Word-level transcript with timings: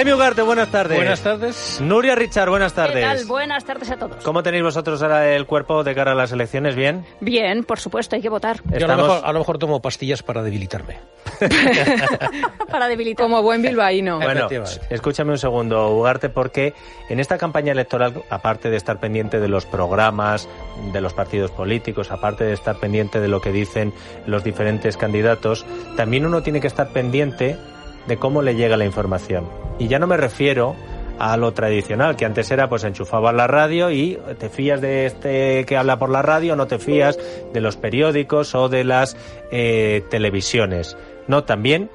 Jaime 0.00 0.14
Ugarte, 0.14 0.40
buenas 0.40 0.70
tardes. 0.70 0.96
Buenas 0.96 1.20
tardes. 1.20 1.78
Nuria 1.82 2.14
Richard, 2.14 2.48
buenas 2.48 2.72
tardes. 2.72 2.94
¿Qué 2.94 3.02
tal? 3.02 3.26
Buenas 3.26 3.66
tardes 3.66 3.90
a 3.90 3.98
todos. 3.98 4.24
¿Cómo 4.24 4.42
tenéis 4.42 4.62
vosotros 4.62 5.02
ahora 5.02 5.36
el 5.36 5.44
cuerpo 5.44 5.84
de 5.84 5.94
cara 5.94 6.12
a 6.12 6.14
las 6.14 6.32
elecciones? 6.32 6.74
¿Bien? 6.74 7.04
Bien, 7.20 7.64
por 7.64 7.78
supuesto, 7.78 8.16
hay 8.16 8.22
que 8.22 8.30
votar. 8.30 8.62
Yo 8.78 8.86
a, 8.86 8.96
lo 8.96 8.96
mejor, 8.96 9.20
a 9.22 9.30
lo 9.30 9.38
mejor 9.40 9.58
tomo 9.58 9.82
pastillas 9.82 10.22
para 10.22 10.42
debilitarme. 10.42 10.96
Para 12.70 12.88
debilitar. 12.88 13.26
Como 13.26 13.42
buen 13.42 13.60
bilbaíno. 13.60 14.20
Bueno, 14.20 14.48
escúchame 14.88 15.32
un 15.32 15.38
segundo, 15.38 15.90
Ugarte, 15.90 16.30
porque 16.30 16.72
en 17.10 17.20
esta 17.20 17.36
campaña 17.36 17.72
electoral, 17.72 18.22
aparte 18.30 18.70
de 18.70 18.78
estar 18.78 19.00
pendiente 19.00 19.38
de 19.38 19.48
los 19.48 19.66
programas 19.66 20.48
de 20.94 21.00
los 21.02 21.12
partidos 21.12 21.50
políticos, 21.50 22.10
aparte 22.10 22.44
de 22.44 22.54
estar 22.54 22.76
pendiente 22.76 23.20
de 23.20 23.28
lo 23.28 23.42
que 23.42 23.52
dicen 23.52 23.92
los 24.24 24.44
diferentes 24.44 24.96
candidatos, 24.96 25.66
también 25.98 26.24
uno 26.24 26.42
tiene 26.42 26.60
que 26.62 26.68
estar 26.68 26.88
pendiente 26.88 27.58
de 28.06 28.16
cómo 28.16 28.40
le 28.40 28.54
llega 28.54 28.78
la 28.78 28.86
información. 28.86 29.59
Y 29.80 29.88
ya 29.88 29.98
no 29.98 30.06
me 30.06 30.16
refiero 30.16 30.76
a 31.18 31.36
lo 31.36 31.52
tradicional, 31.52 32.16
que 32.16 32.24
antes 32.24 32.50
era 32.50 32.68
pues 32.68 32.84
enchufabas 32.84 33.34
la 33.34 33.46
radio 33.46 33.90
y 33.90 34.18
te 34.38 34.48
fías 34.48 34.80
de 34.80 35.06
este 35.06 35.66
que 35.66 35.76
habla 35.76 35.98
por 35.98 36.08
la 36.08 36.22
radio, 36.22 36.56
no 36.56 36.66
te 36.66 36.78
fías 36.78 37.18
de 37.52 37.60
los 37.60 37.76
periódicos 37.76 38.54
o 38.54 38.68
de 38.68 38.84
las 38.84 39.16
eh, 39.50 40.02
televisiones. 40.10 40.96
No, 41.28 41.44
también 41.44 41.90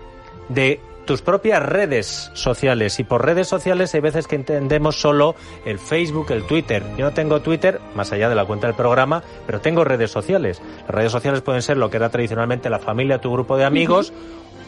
de 0.50 0.80
tus 1.06 1.22
propias 1.22 1.64
redes 1.64 2.32
sociales. 2.34 3.00
Y 3.00 3.04
por 3.04 3.24
redes 3.26 3.48
sociales 3.48 3.94
hay 3.94 4.02
veces 4.02 4.28
que 4.28 4.36
entendemos 4.36 5.00
solo 5.00 5.36
el 5.66 5.80
Facebook, 5.80 6.32
el 6.32 6.44
Twitter. 6.44 6.84
Yo 6.98 7.06
no 7.06 7.14
tengo 7.14 7.42
Twitter, 7.42 7.80
más 7.96 8.12
allá 8.12 8.30
de 8.30 8.36
la 8.36 8.46
cuenta 8.46 8.68
del 8.68 8.76
programa, 8.76 9.24
pero 9.46 9.62
tengo 9.62 9.84
redes 9.84 10.12
sociales. 10.12 10.62
Las 10.82 10.90
redes 10.90 11.12
sociales 11.12 11.42
pueden 11.42 11.62
ser 11.62 11.78
lo 11.78 11.90
que 11.90 11.98
era 11.98 12.10
tradicionalmente 12.10 12.70
la 12.70 12.80
familia, 12.80 13.22
tu 13.22 13.32
grupo 13.32 13.58
de 13.58 13.66
amigos. 13.66 14.14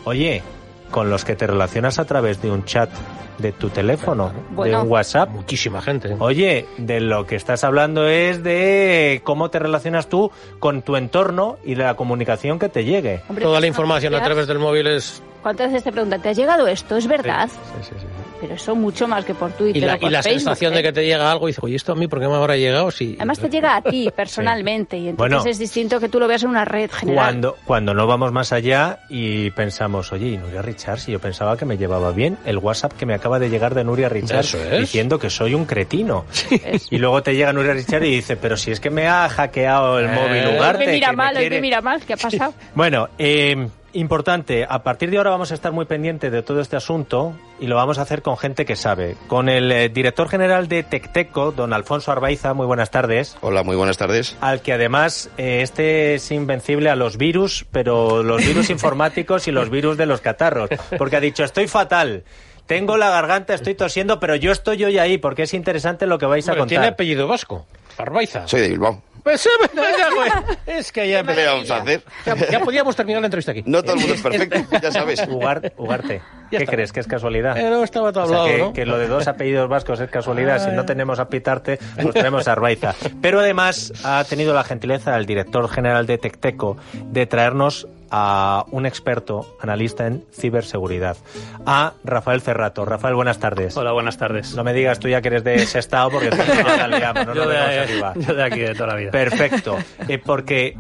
Oye, 0.06 0.44
con 0.92 1.10
los 1.10 1.26
que 1.26 1.36
te 1.36 1.48
relacionas 1.48 2.00
a 2.00 2.06
través 2.06 2.42
de 2.42 2.52
un 2.52 2.66
chat 2.66 2.90
de 3.38 3.52
tu 3.52 3.70
teléfono, 3.70 4.32
de 4.64 4.76
un 4.76 4.90
WhatsApp. 4.90 5.30
Muchísima 5.30 5.82
gente. 5.82 6.16
Oye, 6.20 6.66
de 6.78 7.00
lo 7.00 7.26
que 7.28 7.36
estás 7.36 7.64
hablando 7.64 8.08
es 8.08 8.44
de 8.44 9.22
cómo 9.24 9.50
te 9.50 9.60
relacionas 9.60 10.08
tú 10.08 10.32
con 10.60 10.82
tu 10.82 10.96
entorno 10.96 11.58
y 11.64 11.76
de 11.76 11.84
la 11.84 11.96
comunicación 11.96 12.60
que 12.60 12.70
te 12.70 12.84
llegue. 12.84 13.22
Hombre, 13.30 13.46
Toda 13.46 13.60
la 13.60 13.68
información 13.68 14.16
a 14.16 14.24
través 14.24 14.48
del 14.48 14.60
móvil 14.60 14.88
es... 14.88 15.22
¿Cuántas 15.48 15.68
veces 15.72 15.84
te 15.86 15.92
preguntan, 15.94 16.22
¿te 16.22 16.30
ha 16.30 16.34
llegado 16.34 16.68
esto? 16.68 16.98
¿Es 16.98 17.08
verdad? 17.08 17.48
Sí, 17.50 17.56
sí, 17.84 17.90
sí, 17.94 17.96
sí. 18.02 18.06
Pero 18.42 18.54
eso 18.54 18.76
mucho 18.76 19.08
más 19.08 19.26
que 19.26 19.34
por 19.34 19.52
Twitter 19.54 19.78
Y 19.82 19.86
la, 19.86 19.96
o 19.96 20.00
por 20.00 20.10
y 20.10 20.12
la 20.14 20.22
Facebook, 20.22 20.42
sensación 20.42 20.74
¿eh? 20.74 20.76
de 20.78 20.84
que 20.84 20.92
te 20.94 21.06
llega 21.06 21.32
algo 21.32 21.48
y 21.48 21.52
dices, 21.52 21.64
oye, 21.64 21.76
¿esto 21.76 21.94
a 21.94 21.96
mí 21.96 22.08
por 22.08 22.20
qué 22.20 22.28
me 22.28 22.36
habrá 22.36 22.56
llegado? 22.56 22.92
Si... 22.92 23.16
Además 23.18 23.40
te 23.40 23.50
llega 23.50 23.76
a 23.78 23.82
ti 23.90 24.10
personalmente 24.16 24.96
y 24.98 25.08
entonces 25.08 25.38
Bueno. 25.40 25.50
es 25.50 25.58
distinto 25.58 26.00
que 26.00 26.08
tú 26.08 26.20
lo 26.20 26.28
veas 26.28 26.44
en 26.44 26.50
una 26.50 26.64
red 26.64 26.92
general. 26.92 27.16
Cuando, 27.26 27.58
cuando 27.66 27.94
no 27.96 28.06
vamos 28.06 28.32
más 28.32 28.52
allá 28.54 29.00
y 29.10 29.50
pensamos, 29.52 30.12
oye, 30.12 30.28
y 30.28 30.38
Nuria 30.38 30.62
Richard, 30.62 31.00
si 31.00 31.14
yo 31.14 31.20
pensaba 31.20 31.58
que 31.58 31.66
me 31.66 31.78
llevaba 31.78 32.12
bien, 32.12 32.38
el 32.46 32.60
WhatsApp 32.60 32.94
que 32.94 33.08
me 33.08 33.16
acaba 33.16 33.40
de 33.40 33.50
llegar 33.50 33.74
de 33.74 33.84
Nuria 33.84 34.08
Richard 34.10 34.46
es. 34.46 34.80
diciendo 34.82 35.18
que 35.18 35.30
soy 35.32 35.56
un 35.56 35.66
cretino. 35.66 36.26
Y 36.92 36.98
luego 37.00 37.24
te 37.24 37.34
llega 37.34 37.54
Nuria 37.54 37.74
Richard 37.74 38.04
y 38.04 38.12
dice, 38.18 38.38
pero 38.38 38.56
si 38.56 38.70
es 38.72 38.80
que 38.80 38.90
me 38.92 39.08
ha 39.08 39.28
hackeado 39.30 39.98
el 39.98 40.06
Eh. 40.06 40.10
móvil 40.14 40.44
me 40.44 40.58
Ugarte. 40.58 40.82
Hoy 40.84 40.88
me 40.88 40.94
mira 40.94 41.08
que 41.08 41.12
me 41.14 41.18
mal, 41.18 41.36
hoy 41.36 41.40
quiere- 41.42 41.56
me 41.56 41.62
mira 41.62 41.82
mal, 41.82 42.02
¿qué 42.06 42.14
ha 42.14 42.18
pasado? 42.22 42.54
Bueno, 42.76 43.10
eh, 43.18 43.68
importante, 43.94 44.66
a 44.68 44.84
partir 44.84 45.10
de 45.10 45.18
ahora 45.18 45.30
vamos 45.32 45.52
a 45.52 45.54
estar 45.54 45.72
muy 45.72 45.86
pendientes 45.86 46.32
de 46.32 46.44
todo 46.44 46.60
este 46.62 46.76
asunto 46.76 47.34
y 47.60 47.68
lo 47.68 47.76
vamos 47.76 47.98
a 48.00 48.04
hacer 48.04 48.22
con 48.22 48.38
gente 48.38 48.66
que 48.66 48.76
sabe. 48.76 49.16
Con 49.28 49.50
el 49.50 49.72
eh, 49.72 49.90
director 49.90 50.30
general 50.30 50.68
de 50.68 50.84
Tecteco, 50.84 51.52
don 51.52 51.74
Alfonso 51.74 52.12
Arbaiza, 52.12 52.54
muy 52.54 52.66
buenas 52.66 52.92
tardes. 52.92 53.38
Hola, 53.42 53.64
muy 53.64 53.76
buenas 53.76 53.98
tardes. 53.98 54.38
Al 54.42 54.62
que 54.62 54.74
además 54.74 55.30
eh, 55.38 55.62
este 55.62 56.16
es 56.16 56.32
invencible 56.32 56.90
a 56.90 56.96
los 56.96 57.18
virus, 57.18 57.66
pero 57.72 58.24
los 58.24 58.46
virus 58.46 58.70
informáticos 58.72 59.48
y 59.48 59.52
los 59.52 59.70
virus 59.70 59.98
de 59.98 60.06
los 60.06 60.22
catarros. 60.22 60.70
Porque 60.98 61.16
ha 61.16 61.22
dicho, 61.22 61.44
estoy 61.44 61.68
fatal. 61.68 62.24
Tengo 62.66 62.98
la 62.98 63.10
garganta, 63.10 63.54
estoy 63.54 63.76
tosiendo, 63.76 64.20
pero 64.20 64.36
yo 64.36 64.52
estoy 64.52 64.84
hoy 64.84 65.00
ahí 65.00 65.18
porque 65.18 65.44
es 65.44 65.54
interesante 65.54 66.06
lo 66.06 66.18
que 66.18 66.26
vais 66.26 66.48
a 66.50 66.52
Hombre, 66.52 66.68
tiene 66.68 66.84
contar. 66.84 66.94
apellido 66.94 67.28
vasco. 67.28 67.66
Arbaiza. 67.98 68.48
Soy 68.48 68.62
de 68.62 68.70
Bilbao. 68.70 69.02
Pues, 69.28 69.46
eh, 69.46 69.50
ya, 69.76 70.10
güey. 70.14 70.30
es 70.66 70.92
que 70.92 71.10
ya, 71.10 71.22
¿Qué 71.24 71.34
le 71.36 71.46
vamos 71.48 71.70
a 71.70 71.78
hacer? 71.78 72.02
ya, 72.26 72.36
ya 72.50 72.60
podíamos 72.62 72.96
terminar 72.96 73.22
la 73.22 73.28
entrevista 73.28 73.52
aquí. 73.52 73.64
No 73.66 73.84
todo 73.84 73.96
el 73.96 74.00
mundo 74.00 74.14
es 74.16 74.22
perfecto, 74.24 74.80
ya 74.82 74.92
sabes. 74.92 75.28
Ugar- 75.28 75.74
Ugarte, 75.78 76.22
Ya 76.50 76.58
¿qué 76.60 76.64
está. 76.64 76.72
crees? 76.72 76.94
¿Que 76.94 77.00
es 77.02 77.08
casualidad? 77.08 77.54
Pero 77.56 77.84
estaba 77.84 78.14
todo 78.14 78.24
O 78.24 78.28
sea, 78.28 78.38
hablado, 78.42 78.56
que, 78.58 78.64
¿no? 78.64 78.74
que 78.74 78.86
lo 78.86 78.98
de 78.98 79.08
dos 79.08 79.28
apellidos 79.28 79.68
vascos 79.68 80.00
es 80.00 80.10
casualidad. 80.10 80.64
Si 80.64 80.74
no 80.74 80.86
tenemos 80.86 81.20
a 81.20 81.28
Pitarte, 81.28 81.78
pues 82.02 82.14
tenemos 82.14 82.48
a 82.48 82.54
Arbaiza. 82.54 82.96
Pero 83.22 83.40
además 83.42 83.92
ha 84.06 84.24
tenido 84.24 84.54
la 84.54 84.64
gentileza 84.64 85.18
el 85.18 85.26
director 85.26 85.68
general 85.70 86.06
de 86.08 86.18
Tecteco 86.18 86.78
de 86.94 87.26
traernos 87.26 87.88
a 88.12 88.66
un 88.72 88.86
experto 88.86 89.58
analista 89.62 90.08
en 90.08 90.24
ciberseguridad, 90.32 91.18
a 91.66 91.94
Rafael 92.04 92.42
Cerrato. 92.42 92.86
Rafael, 92.86 93.16
buenas 93.16 93.40
tardes. 93.40 93.76
Hola, 93.78 93.92
buenas 93.92 94.18
tardes. 94.18 94.56
No 94.56 94.64
me 94.64 94.74
digas 94.74 95.00
tú 95.00 95.08
ya 95.08 95.22
que 95.22 95.30
eres 95.30 95.44
de 95.44 95.56
ese 95.56 95.80
estado 95.80 96.12
porque 96.12 96.32
si 96.32 96.38
no, 96.38 96.78
la 96.78 96.88
liamos, 96.88 97.26
no 97.28 97.34
yo, 97.36 97.48
de, 97.48 97.58
arriba. 97.58 98.14
yo 98.16 98.34
de 98.34 98.44
aquí 98.44 98.60
de 98.60 98.74
toda 98.74 98.88
la 98.88 98.96
vida. 98.96 99.12
Perfecto, 99.12 99.78
Eh, 100.08 100.20
porque 100.20 100.78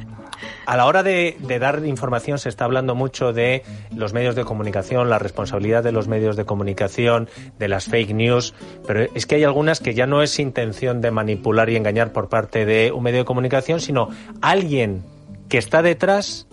a 0.65 0.77
la 0.77 0.85
hora 0.85 1.03
de, 1.03 1.35
de 1.39 1.59
dar 1.59 1.83
información 1.85 2.37
se 2.37 2.49
está 2.49 2.65
hablando 2.65 2.93
mucho 2.95 3.33
de 3.33 3.63
los 3.95 4.13
medios 4.13 4.35
de 4.35 4.45
comunicación, 4.45 5.09
la 5.09 5.19
responsabilidad 5.19 5.83
de 5.83 5.91
los 5.91 6.07
medios 6.07 6.35
de 6.35 6.45
comunicación, 6.45 7.29
de 7.57 7.67
las 7.67 7.85
fake 7.85 8.13
news, 8.13 8.53
pero 8.85 9.07
es 9.13 9.25
que 9.25 9.35
hay 9.35 9.43
algunas 9.43 9.79
que 9.79 9.93
ya 9.93 10.05
no 10.07 10.21
es 10.21 10.39
intención 10.39 11.01
de 11.01 11.11
manipular 11.11 11.69
y 11.69 11.75
engañar 11.75 12.11
por 12.11 12.29
parte 12.29 12.65
de 12.65 12.91
un 12.91 13.03
medio 13.03 13.19
de 13.19 13.25
comunicación, 13.25 13.79
sino 13.79 14.09
alguien 14.41 15.03
que 15.49 15.57
está 15.57 15.81
detrás 15.81 16.46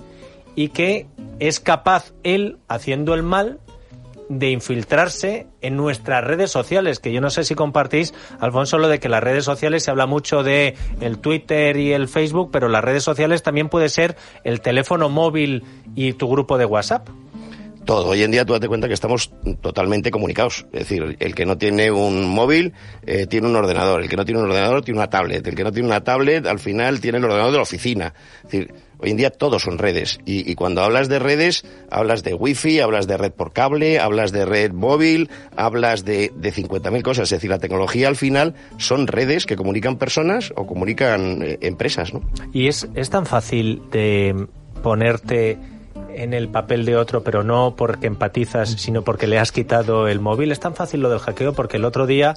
y 0.54 0.68
que 0.68 1.06
es 1.38 1.60
capaz 1.60 2.12
él, 2.22 2.58
haciendo 2.68 3.14
el 3.14 3.22
mal, 3.22 3.60
de 4.28 4.50
infiltrarse 4.50 5.46
en 5.60 5.76
nuestras 5.76 6.24
redes 6.24 6.50
sociales, 6.50 6.98
que 6.98 7.12
yo 7.12 7.20
no 7.20 7.30
sé 7.30 7.44
si 7.44 7.54
compartís, 7.54 8.14
Alfonso, 8.40 8.78
lo 8.78 8.88
de 8.88 8.98
que 8.98 9.08
las 9.08 9.22
redes 9.22 9.44
sociales 9.44 9.84
se 9.84 9.90
habla 9.90 10.06
mucho 10.06 10.42
de 10.42 10.76
el 11.00 11.18
Twitter 11.18 11.76
y 11.76 11.92
el 11.92 12.08
Facebook, 12.08 12.50
pero 12.50 12.68
las 12.68 12.82
redes 12.82 13.02
sociales 13.02 13.42
también 13.42 13.68
puede 13.68 13.88
ser 13.88 14.16
el 14.44 14.60
teléfono 14.60 15.08
móvil 15.08 15.64
y 15.94 16.14
tu 16.14 16.28
grupo 16.28 16.58
de 16.58 16.64
WhatsApp. 16.64 17.08
Todo. 17.84 18.08
Hoy 18.08 18.22
en 18.22 18.30
día 18.30 18.44
tú 18.44 18.54
date 18.54 18.68
cuenta 18.68 18.88
que 18.88 18.94
estamos 18.94 19.30
totalmente 19.60 20.10
comunicados. 20.10 20.66
Es 20.72 20.80
decir, 20.80 21.16
el 21.18 21.34
que 21.34 21.44
no 21.44 21.58
tiene 21.58 21.90
un 21.90 22.26
móvil 22.26 22.72
eh, 23.06 23.26
tiene 23.26 23.46
un 23.46 23.56
ordenador. 23.56 24.02
El 24.02 24.08
que 24.08 24.16
no 24.16 24.24
tiene 24.24 24.40
un 24.40 24.48
ordenador 24.48 24.82
tiene 24.82 24.98
una 24.98 25.10
tablet. 25.10 25.46
El 25.46 25.54
que 25.54 25.64
no 25.64 25.72
tiene 25.72 25.88
una 25.88 26.02
tablet 26.02 26.46
al 26.46 26.58
final 26.58 27.00
tiene 27.00 27.18
el 27.18 27.24
ordenador 27.24 27.50
de 27.50 27.58
la 27.58 27.62
oficina. 27.62 28.14
Es 28.38 28.42
decir, 28.44 28.74
hoy 28.98 29.10
en 29.10 29.16
día 29.18 29.30
todos 29.30 29.62
son 29.62 29.78
redes. 29.78 30.18
Y, 30.24 30.50
y 30.50 30.54
cuando 30.54 30.82
hablas 30.82 31.08
de 31.08 31.18
redes, 31.18 31.64
hablas 31.90 32.22
de 32.22 32.34
wifi, 32.34 32.80
hablas 32.80 33.06
de 33.06 33.18
red 33.18 33.32
por 33.32 33.52
cable, 33.52 33.98
hablas 33.98 34.32
de 34.32 34.46
red 34.46 34.72
móvil, 34.72 35.28
hablas 35.56 36.04
de, 36.04 36.32
de 36.34 36.52
50.000 36.52 37.02
cosas. 37.02 37.24
Es 37.24 37.30
decir, 37.36 37.50
la 37.50 37.58
tecnología 37.58 38.08
al 38.08 38.16
final 38.16 38.54
son 38.78 39.06
redes 39.06 39.44
que 39.44 39.56
comunican 39.56 39.98
personas 39.98 40.52
o 40.56 40.66
comunican 40.66 41.42
eh, 41.42 41.58
empresas, 41.60 42.14
¿no? 42.14 42.22
Y 42.52 42.68
es, 42.68 42.88
es 42.94 43.10
tan 43.10 43.26
fácil 43.26 43.82
de 43.90 44.46
ponerte 44.82 45.58
en 46.14 46.32
el 46.32 46.48
papel 46.48 46.84
de 46.84 46.96
otro, 46.96 47.22
pero 47.22 47.42
no 47.42 47.74
porque 47.76 48.06
empatizas, 48.06 48.70
sino 48.70 49.02
porque 49.02 49.26
le 49.26 49.38
has 49.38 49.52
quitado 49.52 50.08
el 50.08 50.20
móvil. 50.20 50.52
Es 50.52 50.60
tan 50.60 50.74
fácil 50.74 51.00
lo 51.00 51.10
del 51.10 51.18
hackeo 51.18 51.52
porque 51.52 51.76
el 51.76 51.84
otro 51.84 52.06
día, 52.06 52.34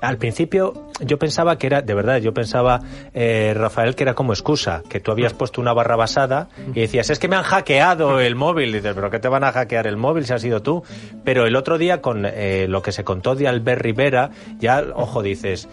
al 0.00 0.18
principio, 0.18 0.72
yo 1.00 1.18
pensaba 1.18 1.58
que 1.58 1.66
era, 1.66 1.82
de 1.82 1.94
verdad, 1.94 2.18
yo 2.18 2.32
pensaba, 2.32 2.80
eh, 3.14 3.54
Rafael, 3.56 3.94
que 3.94 4.04
era 4.04 4.14
como 4.14 4.32
excusa, 4.32 4.82
que 4.88 5.00
tú 5.00 5.10
habías 5.10 5.34
puesto 5.34 5.60
una 5.60 5.72
barra 5.72 5.96
basada 5.96 6.48
y 6.74 6.80
decías, 6.80 7.10
es 7.10 7.18
que 7.18 7.28
me 7.28 7.36
han 7.36 7.44
hackeado 7.44 8.20
el 8.20 8.34
móvil. 8.34 8.70
Y 8.70 8.74
dices, 8.74 8.94
pero 8.94 9.10
¿qué 9.10 9.18
te 9.18 9.28
van 9.28 9.44
a 9.44 9.52
hackear 9.52 9.86
el 9.86 9.96
móvil 9.96 10.24
si 10.24 10.32
has 10.32 10.42
sido 10.42 10.62
tú? 10.62 10.82
Pero 11.24 11.46
el 11.46 11.56
otro 11.56 11.78
día, 11.78 12.00
con 12.00 12.24
eh, 12.24 12.66
lo 12.68 12.82
que 12.82 12.92
se 12.92 13.04
contó 13.04 13.34
de 13.34 13.48
Albert 13.48 13.82
Rivera, 13.82 14.30
ya, 14.58 14.84
ojo, 14.94 15.22
dices, 15.22 15.68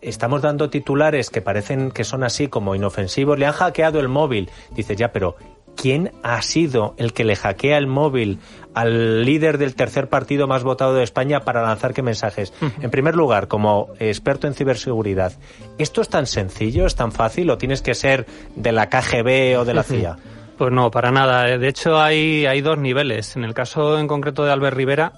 estamos 0.00 0.42
dando 0.42 0.70
titulares 0.70 1.30
que 1.30 1.42
parecen 1.42 1.90
que 1.90 2.04
son 2.04 2.24
así 2.24 2.48
como 2.48 2.74
inofensivos, 2.74 3.38
le 3.38 3.46
han 3.46 3.52
hackeado 3.52 4.00
el 4.00 4.08
móvil. 4.08 4.50
Dices, 4.74 4.96
ya, 4.96 5.12
pero 5.12 5.36
¿quién 5.76 6.12
ha 6.22 6.40
sido 6.42 6.94
el 6.96 7.12
que 7.12 7.24
le 7.24 7.36
hackea 7.36 7.78
el 7.78 7.86
móvil 7.86 8.38
al 8.74 9.24
líder 9.24 9.58
del 9.58 9.74
tercer 9.74 10.08
partido 10.08 10.46
más 10.46 10.62
votado 10.62 10.94
de 10.94 11.02
España 11.02 11.40
para 11.40 11.62
lanzar 11.62 11.94
qué 11.94 12.02
mensajes? 12.02 12.52
En 12.80 12.90
primer 12.90 13.16
lugar, 13.16 13.48
como 13.48 13.88
experto 13.98 14.46
en 14.46 14.54
ciberseguridad, 14.54 15.32
¿esto 15.78 16.00
es 16.00 16.08
tan 16.08 16.26
sencillo, 16.26 16.86
es 16.86 16.94
tan 16.94 17.12
fácil 17.12 17.50
o 17.50 17.58
tienes 17.58 17.82
que 17.82 17.94
ser 17.94 18.26
de 18.56 18.72
la 18.72 18.88
KGB 18.88 19.58
o 19.58 19.64
de 19.64 19.74
la 19.74 19.82
CIA? 19.82 20.16
Pues 20.60 20.72
no, 20.72 20.90
para 20.90 21.10
nada. 21.10 21.56
De 21.56 21.68
hecho, 21.68 21.98
hay, 21.98 22.44
hay 22.44 22.60
dos 22.60 22.76
niveles. 22.76 23.34
En 23.34 23.44
el 23.44 23.54
caso 23.54 23.98
en 23.98 24.06
concreto 24.06 24.44
de 24.44 24.52
Albert 24.52 24.76
Rivera, 24.76 25.14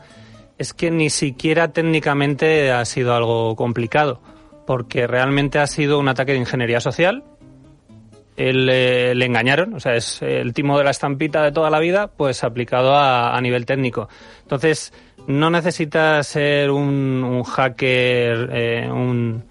es 0.56 0.72
que 0.72 0.93
ni 0.93 1.10
siquiera 1.10 1.72
técnicamente 1.72 2.70
ha 2.70 2.84
sido 2.84 3.12
algo 3.12 3.56
complicado, 3.56 4.20
porque 4.69 5.08
realmente 5.08 5.58
ha 5.58 5.66
sido 5.66 5.99
un 5.99 6.06
ataque 6.06 6.31
de 6.31 6.38
ingeniería 6.38 6.78
social. 6.78 7.25
Él, 8.48 8.68
eh, 8.70 9.14
le 9.14 9.26
engañaron, 9.26 9.74
o 9.74 9.80
sea, 9.80 9.94
es 9.94 10.22
el 10.22 10.52
timo 10.52 10.78
de 10.78 10.84
la 10.84 10.90
estampita 10.90 11.42
de 11.42 11.52
toda 11.52 11.70
la 11.70 11.78
vida, 11.78 12.08
pues 12.08 12.44
aplicado 12.44 12.96
a, 12.96 13.40
nivel 13.40 13.66
técnico. 13.66 14.08
Entonces, 14.42 14.92
no 15.26 15.50
necesitas 15.50 16.26
ser 16.26 16.70
un, 16.70 17.24
un 17.24 17.42
hacker, 17.44 18.50
eh, 18.52 18.88
un 18.90 19.44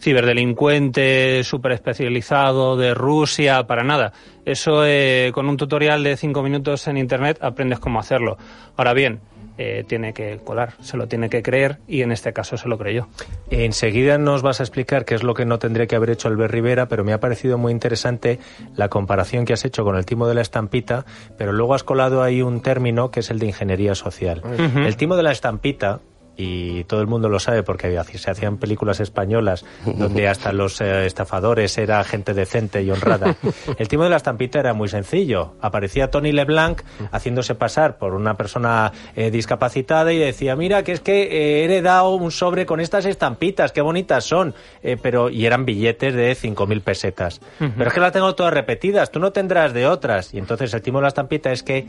ciberdelincuente 0.00 1.42
súper 1.44 1.72
especializado 1.72 2.76
de 2.76 2.94
Rusia, 2.94 3.66
para 3.66 3.84
nada. 3.84 4.12
Eso 4.44 4.84
eh, 4.86 5.30
con 5.34 5.48
un 5.48 5.56
tutorial 5.56 6.02
de 6.02 6.16
cinco 6.16 6.42
minutos 6.42 6.86
en 6.88 6.96
Internet 6.96 7.38
aprendes 7.40 7.78
cómo 7.80 8.00
hacerlo. 8.00 8.38
Ahora 8.76 8.94
bien, 8.94 9.20
eh, 9.58 9.84
tiene 9.86 10.12
que 10.12 10.38
colar, 10.44 10.74
se 10.80 10.96
lo 10.96 11.08
tiene 11.08 11.28
que 11.28 11.42
creer 11.42 11.78
y 11.86 12.02
en 12.02 12.12
este 12.12 12.32
caso 12.32 12.56
se 12.56 12.68
lo 12.68 12.78
creyó. 12.78 13.08
Enseguida 13.50 14.16
nos 14.16 14.42
vas 14.42 14.60
a 14.60 14.62
explicar 14.62 15.04
qué 15.04 15.14
es 15.14 15.22
lo 15.22 15.34
que 15.34 15.44
no 15.44 15.58
tendría 15.58 15.86
que 15.86 15.96
haber 15.96 16.10
hecho 16.10 16.28
Albert 16.28 16.52
Rivera, 16.52 16.86
pero 16.86 17.04
me 17.04 17.12
ha 17.12 17.20
parecido 17.20 17.58
muy 17.58 17.72
interesante 17.72 18.38
la 18.76 18.88
comparación 18.88 19.44
que 19.44 19.52
has 19.52 19.64
hecho 19.64 19.84
con 19.84 19.96
el 19.96 20.06
timo 20.06 20.28
de 20.28 20.34
la 20.34 20.42
estampita, 20.42 21.04
pero 21.36 21.52
luego 21.52 21.74
has 21.74 21.82
colado 21.82 22.22
ahí 22.22 22.40
un 22.40 22.62
término 22.62 23.10
que 23.10 23.20
es 23.20 23.30
el 23.30 23.38
de 23.38 23.46
ingeniería 23.46 23.94
social. 23.94 24.42
El 24.58 24.96
timo 24.96 25.16
de 25.16 25.22
la 25.22 25.32
estampita 25.32 26.00
y 26.40 26.84
todo 26.84 27.00
el 27.00 27.08
mundo 27.08 27.28
lo 27.28 27.40
sabe 27.40 27.64
porque 27.64 28.00
se 28.14 28.30
hacían 28.30 28.58
películas 28.58 29.00
españolas 29.00 29.64
donde 29.84 30.28
hasta 30.28 30.52
los 30.52 30.80
eh, 30.80 31.04
estafadores 31.04 31.76
era 31.78 32.02
gente 32.04 32.32
decente 32.32 32.80
y 32.82 32.90
honrada. 32.92 33.36
El 33.78 33.88
timo 33.88 34.04
de 34.04 34.10
la 34.10 34.16
estampita 34.16 34.60
era 34.60 34.72
muy 34.72 34.88
sencillo. 34.88 35.56
Aparecía 35.60 36.12
Tony 36.12 36.30
LeBlanc 36.30 36.82
haciéndose 37.10 37.56
pasar 37.56 37.98
por 37.98 38.14
una 38.14 38.36
persona 38.36 38.92
eh, 39.16 39.32
discapacitada 39.32 40.12
y 40.12 40.18
decía, 40.18 40.54
mira, 40.54 40.84
que 40.84 40.92
es 40.92 41.00
que 41.00 41.22
eh, 41.22 41.60
he 41.60 41.64
heredado 41.64 42.14
un 42.14 42.30
sobre 42.30 42.66
con 42.66 42.78
estas 42.78 43.04
estampitas, 43.04 43.72
qué 43.72 43.80
bonitas 43.80 44.24
son. 44.24 44.54
pero 45.02 45.30
Y 45.30 45.44
eran 45.44 45.64
billetes 45.64 46.14
de 46.14 46.36
5.000 46.36 46.82
pesetas. 46.82 47.40
Pero 47.58 47.88
es 47.88 47.92
que 47.92 48.00
las 48.00 48.12
tengo 48.12 48.36
todas 48.36 48.54
repetidas, 48.54 49.10
tú 49.10 49.18
no 49.18 49.32
tendrás 49.32 49.72
de 49.72 49.88
otras. 49.88 50.32
Y 50.34 50.38
entonces 50.38 50.72
el 50.72 50.82
timo 50.82 50.98
de 50.98 51.02
la 51.02 51.08
estampita 51.08 51.50
es 51.50 51.64
que 51.64 51.88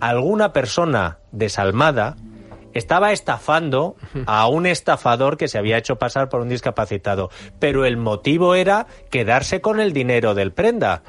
alguna 0.00 0.52
persona 0.52 1.18
desalmada 1.30 2.16
estaba 2.74 3.12
estafando 3.12 3.96
a 4.26 4.46
un 4.48 4.66
estafador 4.66 5.36
que 5.36 5.48
se 5.48 5.58
había 5.58 5.78
hecho 5.78 5.96
pasar 5.96 6.28
por 6.28 6.40
un 6.40 6.48
discapacitado, 6.48 7.30
pero 7.58 7.86
el 7.86 7.96
motivo 7.96 8.54
era 8.54 8.86
quedarse 9.10 9.60
con 9.60 9.80
el 9.80 9.92
dinero 9.92 10.34
del 10.34 10.52
prenda. 10.52 11.02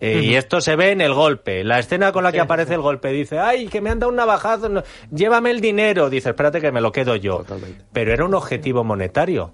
Eh, 0.00 0.22
y 0.24 0.34
esto 0.34 0.60
se 0.60 0.74
ve 0.74 0.90
en 0.90 1.00
el 1.00 1.14
golpe. 1.14 1.62
La 1.62 1.78
escena 1.78 2.10
con 2.10 2.24
la 2.24 2.32
que 2.32 2.40
aparece 2.40 2.74
el 2.74 2.80
golpe 2.80 3.12
dice, 3.12 3.38
ay, 3.38 3.68
que 3.68 3.80
me 3.80 3.88
han 3.88 4.00
dado 4.00 4.10
un 4.10 4.16
navajazo, 4.16 4.82
llévame 5.12 5.52
el 5.52 5.60
dinero. 5.60 6.10
Dice, 6.10 6.30
espérate 6.30 6.60
que 6.60 6.72
me 6.72 6.80
lo 6.80 6.90
quedo 6.90 7.14
yo. 7.14 7.44
Pero 7.92 8.12
era 8.12 8.24
un 8.24 8.34
objetivo 8.34 8.82
monetario. 8.82 9.52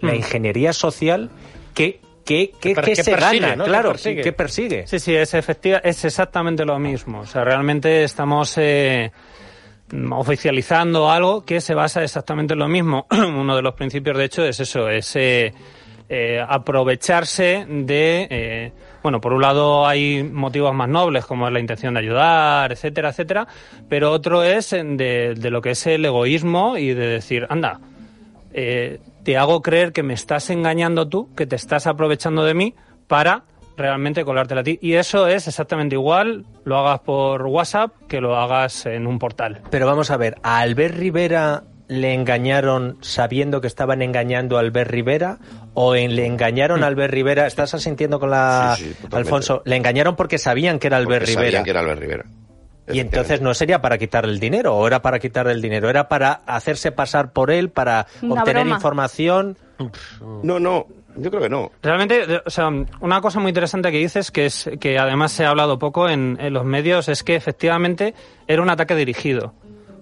La 0.00 0.14
ingeniería 0.14 0.72
social 0.72 1.30
que 1.74 2.00
que, 2.24 2.52
se 2.94 3.16
gana, 3.16 3.56
claro, 3.64 3.94
que 3.94 4.32
persigue. 4.32 4.86
Sí, 4.86 4.98
sí, 4.98 5.14
es 5.14 5.34
efectiva, 5.34 5.78
es 5.78 6.04
exactamente 6.04 6.64
lo 6.64 6.78
mismo. 6.78 7.20
O 7.20 7.26
sea, 7.26 7.44
realmente 7.44 8.04
estamos 8.04 8.56
eh, 8.58 9.10
oficializando 10.12 11.10
algo 11.10 11.44
que 11.44 11.60
se 11.60 11.74
basa 11.74 12.02
exactamente 12.02 12.54
en 12.54 12.60
lo 12.60 12.68
mismo. 12.68 13.06
Uno 13.10 13.54
de 13.56 13.62
los 13.62 13.74
principios, 13.74 14.16
de 14.16 14.24
hecho, 14.24 14.44
es 14.44 14.58
eso, 14.60 14.88
es 14.88 15.14
eh, 15.16 15.52
eh, 16.08 16.44
aprovecharse 16.46 17.66
de... 17.68 18.26
Eh, 18.30 18.72
bueno, 19.02 19.20
por 19.20 19.32
un 19.32 19.42
lado 19.42 19.86
hay 19.86 20.22
motivos 20.22 20.72
más 20.74 20.88
nobles, 20.88 21.26
como 21.26 21.46
es 21.46 21.52
la 21.52 21.60
intención 21.60 21.94
de 21.94 22.00
ayudar, 22.00 22.70
etcétera, 22.70 23.10
etcétera, 23.10 23.48
pero 23.88 24.12
otro 24.12 24.44
es 24.44 24.70
de, 24.70 25.34
de 25.36 25.50
lo 25.50 25.60
que 25.60 25.70
es 25.70 25.86
el 25.88 26.04
egoísmo 26.04 26.76
y 26.76 26.94
de 26.94 27.08
decir, 27.08 27.46
anda, 27.50 27.80
te 28.52 29.36
hago 29.36 29.60
creer 29.60 29.92
que 29.92 30.04
me 30.04 30.14
estás 30.14 30.50
engañando 30.50 31.08
tú, 31.08 31.34
que 31.34 31.46
te 31.46 31.56
estás 31.56 31.88
aprovechando 31.88 32.44
de 32.44 32.54
mí 32.54 32.74
para 33.08 33.42
realmente 33.76 34.24
colártela 34.24 34.60
a 34.60 34.64
ti. 34.64 34.78
Y 34.80 34.94
eso 34.94 35.26
es 35.26 35.48
exactamente 35.48 35.94
igual, 35.94 36.44
lo 36.64 36.78
hagas 36.78 37.00
por 37.00 37.46
WhatsApp 37.46 37.92
que 38.08 38.20
lo 38.20 38.36
hagas 38.36 38.86
en 38.86 39.06
un 39.06 39.18
portal. 39.18 39.62
Pero 39.70 39.86
vamos 39.86 40.10
a 40.10 40.16
ver, 40.16 40.36
¿a 40.42 40.58
Albert 40.58 40.96
Rivera 40.96 41.64
le 41.88 42.14
engañaron 42.14 42.96
sabiendo 43.00 43.60
que 43.60 43.66
estaban 43.66 44.00
engañando 44.00 44.56
a 44.56 44.60
Albert 44.60 44.90
Rivera 44.90 45.38
o 45.74 45.94
en, 45.94 46.16
le 46.16 46.26
engañaron 46.26 46.84
a 46.84 46.86
Albert 46.86 47.12
Rivera? 47.12 47.46
¿Estás 47.46 47.74
asintiendo 47.74 48.18
con 48.18 48.30
la 48.30 48.76
Alfonso? 49.10 49.62
¿Le 49.64 49.76
engañaron 49.76 50.16
porque 50.16 50.38
sabían 50.38 50.78
que 50.78 50.86
era 50.86 50.96
Albert 50.96 51.26
Rivera? 51.26 51.46
Sabían 51.46 51.64
que 51.64 51.70
era 51.70 51.80
Albert 51.80 52.00
Rivera. 52.00 52.24
Y 52.88 53.00
entonces 53.00 53.40
no 53.40 53.54
sería 53.54 53.80
para 53.80 53.96
quitar 53.96 54.24
el 54.24 54.40
dinero, 54.40 54.76
o 54.76 54.86
era 54.86 55.02
para 55.02 55.18
quitar 55.18 55.46
el 55.46 55.62
dinero, 55.62 55.88
era 55.88 56.08
para 56.08 56.40
hacerse 56.46 56.90
pasar 56.90 57.32
por 57.32 57.50
él, 57.50 57.70
para 57.70 58.06
obtener 58.28 58.66
información. 58.66 59.56
No, 60.42 60.58
no, 60.58 60.86
yo 61.16 61.30
creo 61.30 61.42
que 61.42 61.48
no. 61.48 61.70
Realmente, 61.82 62.40
o 62.44 62.50
sea, 62.50 62.68
una 63.00 63.20
cosa 63.20 63.38
muy 63.40 63.50
interesante 63.50 63.90
que 63.90 63.98
dices, 63.98 64.30
que 64.30 64.46
es 64.46 64.70
que 64.80 64.98
además 64.98 65.32
se 65.32 65.44
ha 65.44 65.50
hablado 65.50 65.78
poco 65.78 66.08
en, 66.08 66.38
los 66.52 66.64
medios, 66.64 67.08
es 67.08 67.22
que 67.22 67.36
efectivamente 67.36 68.14
era 68.46 68.62
un 68.62 68.70
ataque 68.70 68.94
dirigido. 68.94 69.54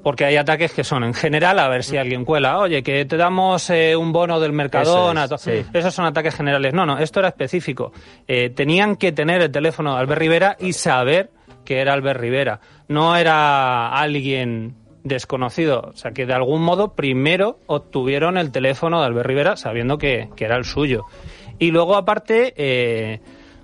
Porque 0.02 0.24
hay 0.24 0.36
ataques 0.38 0.72
que 0.72 0.82
son 0.82 1.04
en 1.04 1.12
general, 1.12 1.58
a 1.58 1.68
ver 1.68 1.84
si 1.84 1.98
alguien 1.98 2.24
cuela, 2.24 2.58
oye, 2.58 2.82
que 2.82 3.04
te 3.04 3.18
damos 3.18 3.68
eh, 3.68 3.94
un 3.94 4.12
bono 4.12 4.40
del 4.40 4.52
Mercadona. 4.52 5.26
Esos 5.74 5.94
son 5.94 6.06
ataques 6.06 6.34
generales. 6.34 6.72
No, 6.72 6.86
no, 6.86 6.98
esto 6.98 7.20
era 7.20 7.28
específico. 7.28 7.92
Eh, 8.26 8.48
tenían 8.48 8.96
que 8.96 9.12
tener 9.12 9.42
el 9.42 9.50
teléfono 9.50 9.92
de 9.92 10.00
Albert 10.00 10.20
Rivera 10.20 10.56
y 10.58 10.72
saber 10.72 11.30
que 11.66 11.80
era 11.80 11.92
Albert 11.92 12.18
Rivera. 12.18 12.60
No 12.88 13.14
era 13.14 13.92
alguien 13.92 14.74
desconocido. 15.04 15.90
O 15.92 15.96
sea, 15.96 16.12
que 16.12 16.26
de 16.26 16.34
algún 16.34 16.62
modo 16.62 16.94
primero 16.94 17.58
obtuvieron 17.66 18.36
el 18.36 18.50
teléfono 18.52 19.00
de 19.00 19.06
Albert 19.06 19.26
Rivera 19.26 19.56
sabiendo 19.56 19.98
que, 19.98 20.28
era 20.38 20.56
el 20.56 20.64
suyo. 20.64 21.04
Y 21.58 21.70
luego, 21.70 21.96
aparte, 21.96 22.54
eh, 22.56 23.20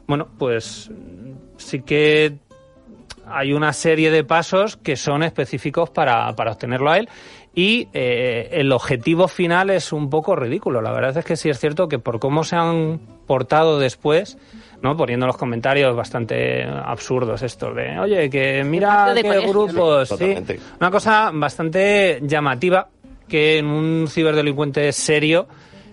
bueno, 0.07 0.29
pues 0.39 0.91
sí 1.57 1.81
que 1.83 2.39
hay 3.27 3.53
una 3.53 3.73
serie 3.73 4.11
de 4.11 4.25
pasos 4.25 4.77
que 4.77 4.97
son 4.97 5.23
específicos 5.23 5.91
para, 5.91 6.35
para 6.35 6.53
obtenerlo 6.53 6.91
a 6.91 6.99
él 6.99 7.09
y 7.55 7.89
eh, 7.95 8.51
el 8.53 8.71
objetivo 8.71 9.29
final 9.29 9.71
es 9.71 9.91
un 9.91 10.11
poco 10.11 10.37
ridículo. 10.37 10.83
La 10.83 10.93
verdad 10.93 11.17
es 11.17 11.25
que 11.25 11.37
sí 11.37 11.49
es 11.49 11.59
cierto 11.59 11.89
que 11.89 11.99
por 11.99 12.21
cómo 12.21 12.45
se 12.45 12.55
han 12.55 13.01
portado 13.27 13.79
después, 13.79 14.37
¿no? 14.83 14.95
Poniendo 14.95 15.27
los 15.27 15.39
comentarios 15.39 15.97
bastante 15.97 16.65
absurdos 16.65 17.43
estos 17.43 17.75
de, 17.75 17.99
oye, 17.99 18.29
que 18.29 18.63
mira 18.63 19.15
qué 19.15 19.41
grupos, 19.41 20.11
sí. 20.19 20.37
Una 20.79 20.91
cosa 20.91 21.31
bastante 21.33 22.21
llamativa 22.23 22.89
que 23.27 23.57
en 23.57 23.67
un 23.67 24.07
ciberdelincuente 24.07 24.93
serio 24.93 25.49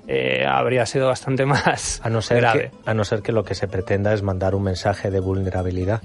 eh, 0.06 0.46
habría 0.46 0.86
sido 0.86 1.08
bastante 1.08 1.46
más 1.48 2.02
a 2.04 2.10
no 2.10 2.22
ser 2.22 2.40
grave. 2.42 2.72
Que, 2.72 2.90
a 2.90 2.94
no 2.94 3.06
ser 3.06 3.22
que 3.22 3.32
lo 3.32 3.46
que 3.46 3.56
se 3.56 3.70
pretenda 3.70 4.14
es 4.14 4.22
mandar 4.22 4.54
un 4.54 4.64
mensaje 4.64 5.10
de 5.12 5.22
vulnerabilidad. 5.22 6.02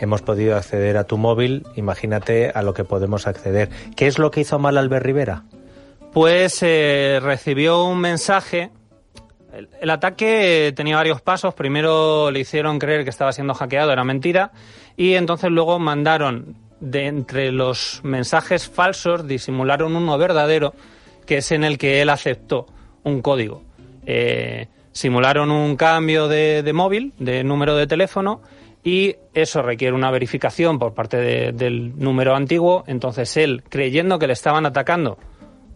Hemos 0.00 0.22
podido 0.22 0.56
acceder 0.56 0.96
a 0.96 1.04
tu 1.04 1.18
móvil, 1.18 1.66
imagínate 1.76 2.50
a 2.52 2.62
lo 2.62 2.74
que 2.74 2.84
podemos 2.84 3.26
acceder. 3.26 3.68
¿Qué 3.94 4.06
es 4.06 4.18
lo 4.18 4.30
que 4.30 4.40
hizo 4.40 4.58
mal 4.58 4.78
Albert 4.78 5.04
Rivera? 5.04 5.44
Pues 6.12 6.58
eh, 6.62 7.20
recibió 7.22 7.84
un 7.84 8.00
mensaje 8.00 8.70
el, 9.80 9.90
ataque 9.90 10.72
tenía 10.74 10.96
varios 10.96 11.20
pasos. 11.20 11.54
Primero 11.54 12.30
le 12.30 12.40
hicieron 12.40 12.78
creer 12.78 13.04
que 13.04 13.10
estaba 13.10 13.32
siendo 13.32 13.54
hackeado, 13.54 13.92
era 13.92 14.04
mentira. 14.04 14.52
Y 14.96 15.14
entonces 15.14 15.50
luego 15.50 15.78
mandaron 15.78 16.56
de 16.80 17.06
entre 17.06 17.52
los 17.52 18.00
mensajes 18.02 18.68
falsos, 18.68 19.26
disimularon 19.26 19.96
uno 19.96 20.16
verdadero, 20.18 20.74
que 21.26 21.38
es 21.38 21.52
en 21.52 21.64
el 21.64 21.78
que 21.78 22.00
él 22.00 22.10
aceptó 22.10 22.66
un 23.02 23.22
código. 23.22 23.62
Eh, 24.06 24.68
simularon 24.92 25.50
un 25.50 25.76
cambio 25.76 26.28
de, 26.28 26.68
móvil, 26.72 27.12
de 27.18 27.44
número 27.44 27.76
de 27.76 27.86
teléfono, 27.86 28.40
y 28.82 29.16
eso 29.34 29.62
requiere 29.62 29.94
una 29.94 30.10
verificación 30.10 30.78
por 30.78 30.94
parte 30.94 31.52
del 31.52 31.98
número 31.98 32.34
antiguo. 32.34 32.84
Entonces 32.86 33.36
él, 33.36 33.62
creyendo 33.68 34.18
que 34.18 34.26
le 34.26 34.32
estaban 34.32 34.66
atacando 34.66 35.18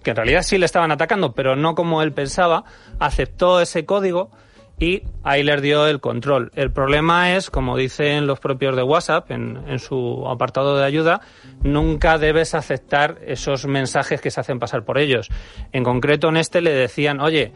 que 0.04 0.10
en 0.10 0.16
realidad 0.16 0.42
sí 0.42 0.58
le 0.58 0.66
estaban 0.66 0.92
atacando, 0.92 1.32
pero 1.32 1.56
no 1.56 1.74
como 1.74 2.02
él 2.02 2.12
pensaba, 2.12 2.64
aceptó 3.00 3.60
ese 3.60 3.84
código 3.84 4.30
y 4.78 5.02
ahí 5.22 5.42
les 5.42 5.62
dio 5.62 5.86
el 5.86 6.00
control. 6.00 6.52
El 6.54 6.70
problema 6.70 7.34
es, 7.34 7.50
como 7.50 7.76
dicen 7.76 8.26
los 8.26 8.38
propios 8.38 8.76
de 8.76 8.82
WhatsApp 8.82 9.30
en, 9.30 9.78
su 9.78 10.24
apartado 10.28 10.76
de 10.76 10.84
ayuda, 10.84 11.20
nunca 11.62 12.18
debes 12.18 12.54
aceptar 12.54 13.18
esos 13.26 13.66
mensajes 13.66 14.20
que 14.20 14.30
se 14.30 14.40
hacen 14.40 14.58
pasar 14.58 14.84
por 14.84 14.98
ellos. 14.98 15.30
En 15.72 15.82
concreto, 15.82 16.28
en 16.28 16.36
este 16.36 16.60
le 16.60 16.72
decían, 16.72 17.20
oye, 17.20 17.52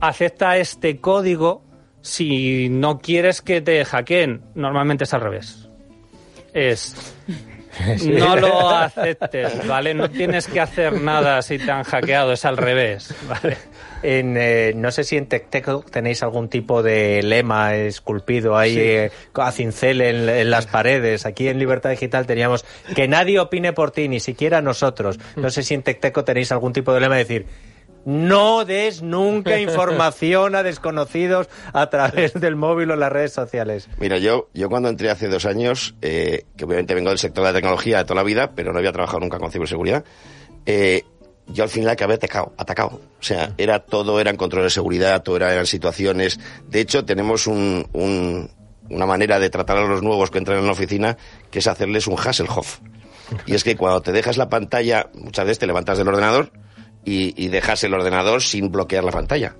acepta 0.00 0.58
este 0.58 1.00
código 1.00 1.64
si 2.02 2.68
no 2.68 2.98
quieres 2.98 3.42
que 3.42 3.60
te 3.60 3.84
hackeen. 3.84 4.42
Normalmente 4.54 5.04
es 5.04 5.14
al 5.14 5.20
revés. 5.20 5.68
Es 6.52 7.14
no 8.04 8.36
lo 8.36 8.70
aceptes, 8.70 9.66
¿vale? 9.66 9.94
No 9.94 10.10
tienes 10.10 10.46
que 10.48 10.60
hacer 10.60 11.00
nada 11.00 11.42
si 11.42 11.58
te 11.58 11.70
han 11.70 11.84
hackeado, 11.84 12.32
es 12.32 12.44
al 12.44 12.56
revés, 12.56 13.14
¿vale? 13.28 13.56
En, 14.02 14.36
eh, 14.38 14.72
no 14.74 14.90
sé 14.90 15.04
si 15.04 15.16
en 15.16 15.26
TecTeco 15.26 15.84
tenéis 15.90 16.22
algún 16.22 16.48
tipo 16.48 16.82
de 16.82 17.22
lema 17.22 17.76
esculpido 17.76 18.56
ahí 18.56 18.78
eh, 18.78 19.10
a 19.34 19.52
cincel 19.52 20.00
en, 20.00 20.50
las 20.50 20.66
paredes. 20.66 21.26
Aquí 21.26 21.48
en 21.48 21.58
Libertad 21.58 21.90
Digital 21.90 22.26
teníamos 22.26 22.64
que 22.94 23.08
nadie 23.08 23.38
opine 23.38 23.72
por 23.72 23.90
ti, 23.90 24.08
ni 24.08 24.20
siquiera 24.20 24.62
nosotros. 24.62 25.18
No 25.36 25.50
sé 25.50 25.62
si 25.62 25.74
en 25.74 25.82
TecTeco 25.82 26.24
tenéis 26.24 26.50
algún 26.50 26.72
tipo 26.72 26.94
de 26.94 27.00
lema 27.00 27.16
de 27.16 27.24
decir 27.24 27.46
no 28.04 28.64
des 28.64 29.02
nunca 29.02 29.60
información 29.60 30.54
a 30.54 30.62
desconocidos 30.62 31.48
a 31.72 31.90
través 31.90 32.34
del 32.34 32.56
móvil 32.56 32.90
o 32.90 32.96
las 32.96 33.12
redes 33.12 33.32
sociales. 33.32 33.88
Mira, 33.98 34.18
yo, 34.18 34.48
yo 34.54 34.68
cuando 34.68 34.88
entré 34.88 35.10
hace 35.10 35.28
dos 35.28 35.46
años, 35.46 35.94
eh, 36.02 36.44
que 36.56 36.64
obviamente 36.64 36.94
vengo 36.94 37.10
del 37.10 37.18
sector 37.18 37.44
de 37.44 37.50
la 37.50 37.56
tecnología 37.56 37.98
de 37.98 38.04
toda 38.04 38.16
la 38.16 38.24
vida, 38.24 38.52
pero 38.54 38.72
no 38.72 38.78
había 38.78 38.92
trabajado 38.92 39.20
nunca 39.20 39.38
con 39.38 39.50
ciberseguridad, 39.50 40.04
eh, 40.66 41.04
yo 41.46 41.64
al 41.64 41.70
final 41.70 41.90
acabé 41.90 42.14
atacado, 42.14 42.52
atacado. 42.56 43.00
O 43.18 43.22
sea, 43.22 43.52
era 43.58 43.80
todo, 43.80 44.20
eran 44.20 44.36
controles 44.36 44.66
de 44.66 44.74
seguridad, 44.74 45.22
todo 45.22 45.36
eran 45.36 45.66
situaciones. 45.66 46.38
De 46.68 46.80
hecho, 46.80 47.04
tenemos 47.04 47.48
un, 47.48 47.88
un, 47.92 48.50
una 48.88 49.06
manera 49.06 49.40
de 49.40 49.50
tratar 49.50 49.78
a 49.78 49.86
los 49.86 50.02
nuevos 50.02 50.30
que 50.30 50.38
entran 50.38 50.58
en 50.58 50.66
la 50.66 50.72
oficina, 50.72 51.16
que 51.50 51.58
es 51.58 51.66
hacerles 51.66 52.06
un 52.06 52.16
Hasselhoff. 52.16 52.78
Y 53.46 53.54
es 53.54 53.64
que 53.64 53.76
cuando 53.76 54.00
te 54.00 54.12
dejas 54.12 54.36
la 54.36 54.48
pantalla, 54.48 55.08
muchas 55.14 55.44
veces 55.44 55.58
te 55.58 55.66
levantas 55.66 55.98
del 55.98 56.08
ordenador 56.08 56.50
y, 57.04 57.42
y 57.42 57.48
dejas 57.48 57.82
el 57.84 57.94
ordenador 57.94 58.42
sin 58.42 58.70
bloquear 58.70 59.04
la 59.04 59.12
pantalla. 59.12 59.54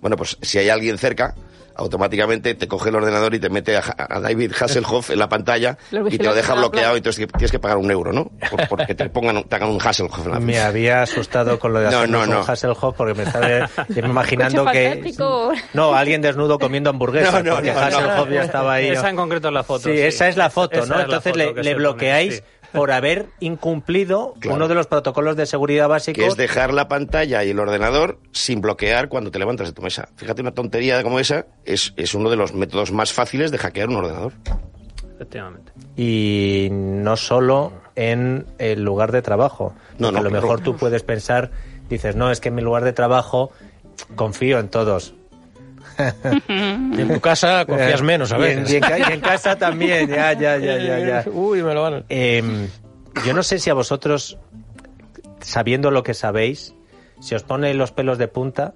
Bueno, 0.00 0.16
pues 0.16 0.36
si 0.42 0.58
hay 0.58 0.68
alguien 0.70 0.96
cerca, 0.98 1.34
automáticamente 1.76 2.54
te 2.54 2.68
coge 2.68 2.88
el 2.90 2.96
ordenador 2.96 3.34
y 3.34 3.38
te 3.38 3.48
mete 3.48 3.76
a, 3.76 3.82
a 3.96 4.20
David 4.20 4.52
Hasselhoff 4.58 5.10
en 5.10 5.18
la 5.18 5.28
pantalla 5.28 5.78
y 6.10 6.18
te 6.18 6.24
lo 6.24 6.34
deja 6.34 6.54
bloqueado 6.54 6.94
y 6.94 6.98
entonces 6.98 7.26
tienes 7.32 7.50
que 7.50 7.58
pagar 7.58 7.78
un 7.78 7.90
euro, 7.90 8.12
¿no? 8.12 8.30
Por- 8.50 8.68
porque 8.68 8.94
te 8.94 9.08
pongan, 9.08 9.44
te 9.44 9.56
hagan 9.56 9.70
un 9.70 9.78
Hasselhoff 9.80 10.26
en 10.26 10.32
la 10.32 10.40
Me 10.40 10.58
había 10.58 11.02
asustado 11.02 11.58
con 11.58 11.72
lo 11.72 11.80
de 11.80 11.86
No, 11.90 11.98
hacernos 11.98 12.28
no, 12.28 12.34
no. 12.34 12.40
un 12.42 12.50
Hasselhoff 12.50 12.94
porque 12.96 13.14
me 13.14 13.22
estaba 13.22 13.68
imaginando 13.96 14.64
que... 14.66 14.88
fantástico. 14.90 15.52
No, 15.74 15.94
alguien 15.94 16.20
desnudo 16.22 16.58
comiendo 16.58 16.90
hamburguesas 16.90 17.32
No, 17.32 17.42
no, 17.42 17.54
porque 17.56 17.72
no, 17.72 17.80
no. 17.80 17.86
Hasselhoff 17.86 18.30
ya 18.30 18.42
estaba 18.42 18.74
ahí. 18.74 18.88
Esa 18.88 19.08
en 19.10 19.16
concreto 19.16 19.48
es 19.48 19.54
la 19.54 19.64
foto. 19.64 19.84
Sí, 19.88 19.98
esa 19.98 20.28
es 20.28 20.36
la 20.36 20.50
foto, 20.50 20.80
Esa 20.80 20.94
¿no? 20.94 21.00
Entonces 21.00 21.32
foto 21.32 21.62
le, 21.62 21.74
bloqueáis 21.74 22.36
sí. 22.36 22.42
Por 22.72 22.92
haber 22.92 23.26
incumplido 23.40 24.34
Claro. 24.40 24.56
uno 24.56 24.68
de 24.68 24.74
los 24.74 24.86
protocolos 24.86 25.36
de 25.36 25.46
seguridad 25.46 25.88
básicos. 25.88 26.22
que 26.22 26.28
es 26.28 26.36
dejar 26.36 26.72
la 26.72 26.88
pantalla 26.88 27.42
y 27.44 27.50
el 27.50 27.58
ordenador 27.58 28.18
sin 28.32 28.60
bloquear 28.60 29.08
cuando 29.08 29.30
te 29.30 29.38
levantas 29.38 29.66
de 29.68 29.72
tu 29.72 29.82
mesa. 29.82 30.08
Fíjate, 30.16 30.42
una 30.42 30.52
tontería 30.52 31.02
como 31.02 31.18
esa 31.18 31.46
es, 31.64 31.92
es 31.96 32.14
uno 32.14 32.30
de 32.30 32.36
los 32.36 32.54
métodos 32.54 32.92
más 32.92 33.12
fáciles 33.12 33.50
de 33.50 33.58
hackear 33.58 33.88
un 33.88 33.96
ordenador. 33.96 34.32
Efectivamente. 35.14 35.72
y 35.96 36.68
no 36.70 37.14
solo 37.16 37.72
en 37.94 38.46
el 38.58 38.82
lugar 38.82 39.12
de 39.12 39.20
trabajo. 39.20 39.74
No, 39.98 40.10
no, 40.10 40.18
a 40.18 40.22
lo 40.22 40.30
mejor 40.30 40.60
tú 40.62 40.76
puedes 40.76 41.02
pensar, 41.02 41.50
dices, 41.90 42.16
no, 42.16 42.30
es 42.30 42.40
que 42.40 42.48
en 42.48 42.54
mi 42.54 42.62
lugar 42.62 42.84
de 42.84 42.94
trabajo 42.94 43.50
confío 44.16 44.58
en 44.58 44.68
todos. 44.70 45.12
Y 46.48 47.00
en 47.00 47.08
tu 47.12 47.20
casa 47.20 47.64
confías 47.64 48.02
menos 48.02 48.32
a 48.32 48.38
y 48.38 48.42
en- 48.42 48.58
veces. 48.64 48.72
Y 48.72 48.76
en, 48.76 48.82
ca- 48.82 48.98
y 48.98 49.12
en 49.12 49.20
casa 49.20 49.56
también, 49.56 50.08
ya, 50.08 50.32
ya, 50.32 50.56
ya, 50.58 50.76
ya. 50.78 50.98
ya. 50.98 51.24
Uy, 51.32 51.62
me 51.62 51.74
lo 51.74 51.82
van. 51.82 52.04
Eh, 52.08 52.42
yo 53.26 53.32
no 53.34 53.42
sé 53.42 53.58
si 53.58 53.70
a 53.70 53.74
vosotros, 53.74 54.38
sabiendo 55.40 55.90
lo 55.90 56.02
que 56.02 56.14
sabéis, 56.14 56.74
si 57.20 57.34
os 57.34 57.42
pone 57.42 57.72
los 57.74 57.92
pelos 57.92 58.18
de 58.18 58.28
punta 58.28 58.74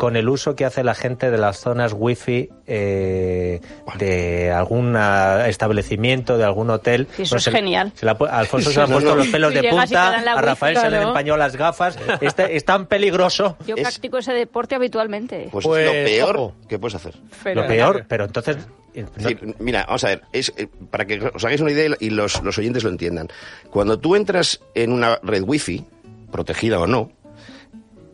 con 0.00 0.16
el 0.16 0.30
uso 0.30 0.56
que 0.56 0.64
hace 0.64 0.82
la 0.82 0.94
gente 0.94 1.30
de 1.30 1.36
las 1.36 1.60
zonas 1.60 1.92
wifi 1.94 2.48
eh, 2.66 3.60
de 3.98 4.50
algún 4.50 4.96
ah, 4.96 5.44
establecimiento, 5.46 6.38
de 6.38 6.44
algún 6.44 6.70
hotel. 6.70 7.06
Sí, 7.14 7.24
eso 7.24 7.36
es 7.36 7.44
genial. 7.44 7.92
se 7.94 8.06
la 8.06 8.16
pu- 8.16 8.26
a 8.26 8.38
Alfonso 8.38 8.70
se 8.70 8.78
le 8.78 8.84
han 8.84 8.90
puesto 8.92 9.14
los 9.14 9.26
pelos 9.28 9.52
de 9.52 9.62
punta, 9.68 10.08
a 10.08 10.12
wifi, 10.12 10.46
Rafael 10.46 10.76
se 10.78 10.88
le 10.90 11.02
empañó 11.02 11.36
las 11.36 11.54
gafas. 11.54 11.98
Este- 12.22 12.56
es 12.56 12.64
tan 12.64 12.86
peligroso. 12.86 13.58
Yo 13.66 13.74
Es- 13.76 13.82
practico 13.82 14.16
ese 14.16 14.32
deporte 14.32 14.74
habitualmente. 14.74 15.48
Pues, 15.52 15.66
Pues, 15.66 15.82
es 15.82 15.86
lo 15.86 15.92
peor 15.92 16.36
ojo. 16.38 16.54
que 16.66 16.78
puedes 16.78 16.94
hacer. 16.94 17.14
Pero- 17.44 17.60
Lo 17.60 17.68
peor, 17.68 18.06
pero 18.08 18.24
entonces... 18.24 18.56
eh, 18.94 19.04
no- 19.18 19.54
mira, 19.58 19.84
vamos 19.86 20.02
a 20.04 20.08
ver, 20.08 20.22
es, 20.32 20.50
eh, 20.56 20.66
para 20.90 21.04
que 21.04 21.20
os 21.34 21.44
hagáis 21.44 21.60
una 21.60 21.72
idea 21.72 21.94
y 22.00 22.08
los, 22.08 22.42
los 22.42 22.56
oyentes 22.56 22.84
lo 22.84 22.88
entiendan. 22.88 23.28
Cuando 23.70 23.98
tú 23.98 24.16
entras 24.16 24.62
en 24.74 24.92
una 24.92 25.18
red 25.22 25.42
wifi, 25.42 25.84
protegida 26.32 26.78
o 26.80 26.86
no, 26.86 27.10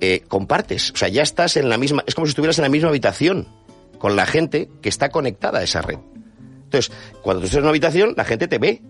eh, 0.00 0.22
compartes, 0.28 0.90
o 0.92 0.96
sea, 0.96 1.08
ya 1.08 1.22
estás 1.22 1.56
en 1.56 1.68
la 1.68 1.78
misma, 1.78 2.02
es 2.06 2.14
como 2.14 2.26
si 2.26 2.30
estuvieras 2.30 2.58
en 2.58 2.62
la 2.64 2.68
misma 2.68 2.88
habitación 2.90 3.48
con 3.98 4.14
la 4.16 4.26
gente 4.26 4.68
que 4.82 4.88
está 4.88 5.08
conectada 5.08 5.60
a 5.60 5.62
esa 5.62 5.80
red. 5.82 5.98
Entonces, 6.64 6.92
cuando 7.22 7.40
tú 7.40 7.46
estás 7.46 7.58
en 7.58 7.62
una 7.64 7.70
habitación, 7.70 8.14
la 8.16 8.24
gente 8.24 8.48
te 8.48 8.58
ve 8.58 8.82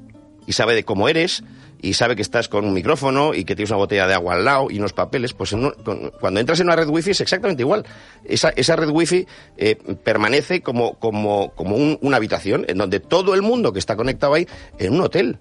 y 0.47 0.53
sabe 0.53 0.75
de 0.75 0.85
cómo 0.85 1.09
eres 1.09 1.45
y 1.83 1.93
sabe 1.93 2.17
que 2.17 2.23
estás 2.23 2.49
con 2.49 2.65
un 2.65 2.73
micrófono 2.73 3.35
y 3.35 3.45
que 3.45 3.55
tienes 3.55 3.71
una 3.71 3.77
botella 3.79 4.07
de 4.07 4.15
agua 4.15 4.35
al 4.35 4.45
lado 4.45 4.69
y 4.71 4.79
unos 4.79 4.95
papeles. 4.95 5.35
Pues 5.35 5.53
en 5.53 5.67
un- 5.67 5.73
con- 5.85 6.11
cuando 6.21 6.41
entras 6.41 6.59
en 6.61 6.67
una 6.67 6.75
red 6.77 6.89
wifi 6.89 7.11
es 7.11 7.21
exactamente 7.21 7.63
igual. 7.63 7.85
Esa, 8.25 8.49
esa 8.51 8.77
red 8.77 8.89
wifi 8.89 9.27
eh, 9.59 9.77
permanece 10.03 10.63
como, 10.63 10.95
como, 10.99 11.53
como 11.55 11.77
un- 11.77 11.99
una 12.01 12.17
habitación 12.17 12.65
en 12.69 12.79
donde 12.79 12.99
todo 12.99 13.35
el 13.35 13.43
mundo 13.43 13.73
que 13.73 13.79
está 13.79 13.95
conectado 13.95 14.35
ahí, 14.35 14.49
en 14.79 14.95
un 14.95 15.03
hotel. 15.03 15.39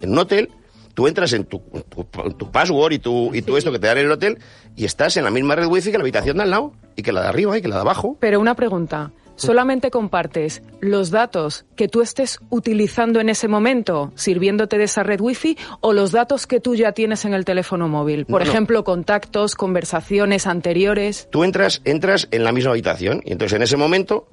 En 0.00 0.12
un 0.12 0.18
hotel, 0.18 0.48
tú 1.00 1.08
entras 1.08 1.32
en 1.32 1.44
tu, 1.46 1.60
tu, 1.88 2.04
tu 2.34 2.50
password 2.50 2.92
y 2.92 2.98
tu, 2.98 3.34
y 3.34 3.40
tu 3.40 3.56
esto 3.56 3.72
que 3.72 3.78
te 3.78 3.86
dan 3.86 3.96
en 3.96 4.04
el 4.04 4.12
hotel 4.12 4.36
y 4.76 4.84
estás 4.84 5.16
en 5.16 5.24
la 5.24 5.30
misma 5.30 5.54
red 5.56 5.64
wifi 5.66 5.90
que 5.90 5.96
la 5.96 6.02
habitación 6.02 6.36
de 6.36 6.42
al 6.42 6.50
lado 6.50 6.74
y 6.94 7.00
que 7.02 7.10
la 7.10 7.22
de 7.22 7.28
arriba 7.28 7.56
y 7.56 7.62
que 7.62 7.68
la 7.68 7.76
de 7.76 7.80
abajo. 7.80 8.18
Pero 8.20 8.38
una 8.38 8.54
pregunta. 8.54 9.12
¿Solamente 9.36 9.90
compartes 9.90 10.60
los 10.80 11.10
datos 11.10 11.64
que 11.74 11.88
tú 11.88 12.02
estés 12.02 12.38
utilizando 12.50 13.18
en 13.20 13.30
ese 13.30 13.48
momento 13.48 14.12
sirviéndote 14.14 14.76
de 14.76 14.84
esa 14.84 15.02
red 15.02 15.18
wifi 15.22 15.56
o 15.80 15.94
los 15.94 16.12
datos 16.12 16.46
que 16.46 16.60
tú 16.60 16.74
ya 16.74 16.92
tienes 16.92 17.24
en 17.24 17.32
el 17.32 17.46
teléfono 17.46 17.88
móvil? 17.88 18.26
Por 18.26 18.40
No, 18.42 18.44
no. 18.44 18.50
ejemplo, 18.50 18.84
contactos, 18.84 19.54
conversaciones 19.54 20.46
anteriores. 20.46 21.28
tú 21.30 21.44
entras, 21.44 21.80
entras 21.86 22.28
en 22.32 22.44
la 22.44 22.52
misma 22.52 22.72
habitación 22.72 23.22
y 23.24 23.32
entonces 23.32 23.56
en 23.56 23.62
ese 23.62 23.78
momento, 23.78 24.28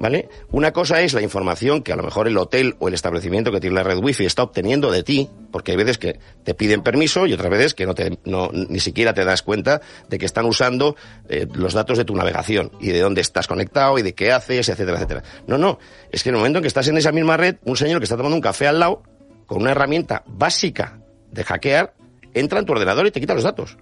¿vale? 0.00 0.30
Una 0.50 0.72
cosa 0.72 1.02
es 1.02 1.12
la 1.12 1.20
información 1.20 1.82
que 1.82 1.92
a 1.92 1.96
lo 1.96 2.02
mejor 2.02 2.26
el 2.26 2.36
hotel 2.38 2.74
o 2.80 2.88
el 2.88 2.94
establecimiento 2.94 3.52
que 3.52 3.60
tiene 3.60 3.76
la 3.76 3.82
red 3.82 3.98
wifi 3.98 4.24
está 4.24 4.42
obteniendo 4.42 4.90
de 4.90 5.02
ti, 5.02 5.28
porque 5.52 5.72
hay 5.72 5.76
veces 5.76 5.98
que 5.98 6.18
te 6.42 6.54
piden 6.54 6.82
permiso 6.82 7.26
y 7.26 7.34
otras 7.34 7.50
veces 7.50 7.74
que 7.74 7.84
no 7.84 7.94
te, 7.94 8.18
no, 8.24 8.50
ni 8.50 8.80
siquiera 8.80 9.12
te 9.12 9.24
das 9.24 9.42
cuenta 9.42 9.82
de 10.08 10.18
que 10.18 10.24
están 10.24 10.46
usando 10.46 10.96
eh, 11.28 11.46
los 11.52 11.74
datos 11.74 11.98
de 11.98 12.06
tu 12.06 12.16
navegación 12.16 12.72
y 12.80 12.88
de 12.88 13.00
dónde 13.00 13.20
estás 13.20 13.46
conectado 13.46 13.98
y 13.98 14.02
de 14.02 14.14
qué 14.14 14.32
haces, 14.32 14.70
etcétera, 14.70 14.96
etcétera. 14.96 15.22
No, 15.46 15.58
no, 15.58 15.78
es 16.10 16.22
que 16.22 16.30
en 16.30 16.34
el 16.34 16.38
momento 16.38 16.58
en 16.58 16.62
que 16.62 16.68
estás 16.68 16.88
en 16.88 16.96
esa 16.96 17.12
misma 17.12 17.36
red, 17.36 17.56
un 17.64 17.76
señor 17.76 18.00
que 18.00 18.04
está 18.04 18.16
tomando 18.16 18.36
un 18.36 18.42
café 18.42 18.66
al 18.66 18.80
lado, 18.80 19.02
con 19.46 19.60
una 19.60 19.72
herramienta 19.72 20.22
básica 20.26 20.98
de 21.30 21.44
hackear, 21.44 21.92
entra 22.32 22.58
en 22.58 22.64
tu 22.64 22.72
ordenador 22.72 23.06
y 23.06 23.10
te 23.10 23.20
quita 23.20 23.34
los 23.34 23.44
datos. 23.44 23.76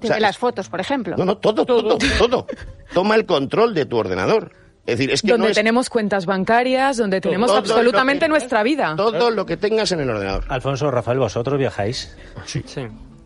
Desde 0.00 0.14
o 0.14 0.16
sea, 0.16 0.20
las 0.20 0.38
fotos, 0.38 0.70
por 0.70 0.80
ejemplo. 0.80 1.14
No, 1.18 1.26
no, 1.26 1.36
todo, 1.36 1.66
todo, 1.66 1.98
todo. 2.18 2.46
Toma 2.94 3.16
el 3.16 3.26
control 3.26 3.74
de 3.74 3.84
tu 3.84 3.98
ordenador. 3.98 4.63
Es 4.86 4.98
decir, 4.98 5.10
es 5.12 5.22
que 5.22 5.28
donde 5.28 5.46
no 5.46 5.50
es 5.50 5.56
tenemos 5.56 5.88
cuentas 5.88 6.26
bancarias, 6.26 6.98
donde 6.98 7.20
tenemos 7.20 7.48
todo 7.48 7.58
absolutamente 7.58 8.26
que- 8.26 8.28
nuestra 8.28 8.62
vida. 8.62 8.94
todo 8.96 9.30
lo 9.30 9.46
que 9.46 9.56
tengas 9.56 9.90
en 9.92 10.00
el 10.00 10.10
ordenador. 10.10 10.44
Alfonso, 10.48 10.90
Rafael, 10.90 11.18
vosotros 11.18 11.58
viajáis 11.58 12.14
Sí. 12.44 12.62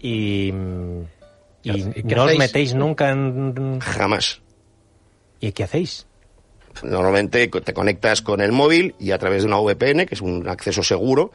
y, 0.01 0.53
mm, 0.53 1.01
y 1.65 1.71
¿Y 1.71 1.93
qué 2.05 2.15
no 2.15 2.23
os 2.23 2.27
hacéis? 2.29 2.39
metéis 2.39 2.75
nunca 2.75 3.11
en... 3.11 3.81
Jamás. 3.81 4.41
¿Y 5.41 5.51
qué 5.53 5.65
hacéis? 5.65 6.07
Normalmente 6.85 7.49
te 7.49 7.75
conectas 7.75 8.23
con 8.23 8.41
el 8.41 8.53
móvil 8.53 8.95
y 9.01 9.11
a 9.11 9.19
través 9.19 9.43
de 9.43 9.49
una 9.49 9.59
VPN, 9.59 10.07
que 10.07 10.15
es 10.15 10.21
un 10.21 10.49
acceso 10.49 10.85
seguro, 10.85 11.33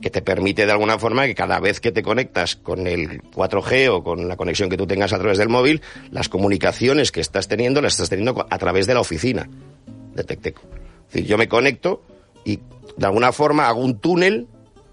que 0.00 0.10
te 0.10 0.22
permite 0.22 0.66
de 0.66 0.72
alguna 0.72 0.98
forma 0.98 1.26
que 1.26 1.34
cada 1.34 1.60
vez 1.60 1.80
que 1.80 1.92
te 1.92 2.02
conectas 2.02 2.56
con 2.56 2.86
el 2.86 3.22
4G 3.22 3.88
o 3.90 4.04
con 4.04 4.28
la 4.28 4.36
conexión 4.36 4.68
que 4.68 4.76
tú 4.76 4.86
tengas 4.86 5.12
a 5.12 5.18
través 5.18 5.38
del 5.38 5.48
móvil, 5.48 5.82
las 6.10 6.28
comunicaciones 6.28 7.12
que 7.12 7.20
estás 7.20 7.48
teniendo 7.48 7.80
las 7.80 7.94
estás 7.94 8.10
teniendo 8.10 8.46
a 8.48 8.58
través 8.58 8.86
de 8.86 8.94
la 8.94 9.00
oficina 9.00 9.48
de 10.14 10.24
Tecteco. 10.24 10.62
Es 11.08 11.14
decir, 11.14 11.26
yo 11.26 11.38
me 11.38 11.48
conecto 11.48 12.02
y 12.44 12.60
de 12.96 13.06
alguna 13.06 13.32
forma 13.32 13.68
hago 13.68 13.80
un 13.80 13.98
túnel 13.98 14.46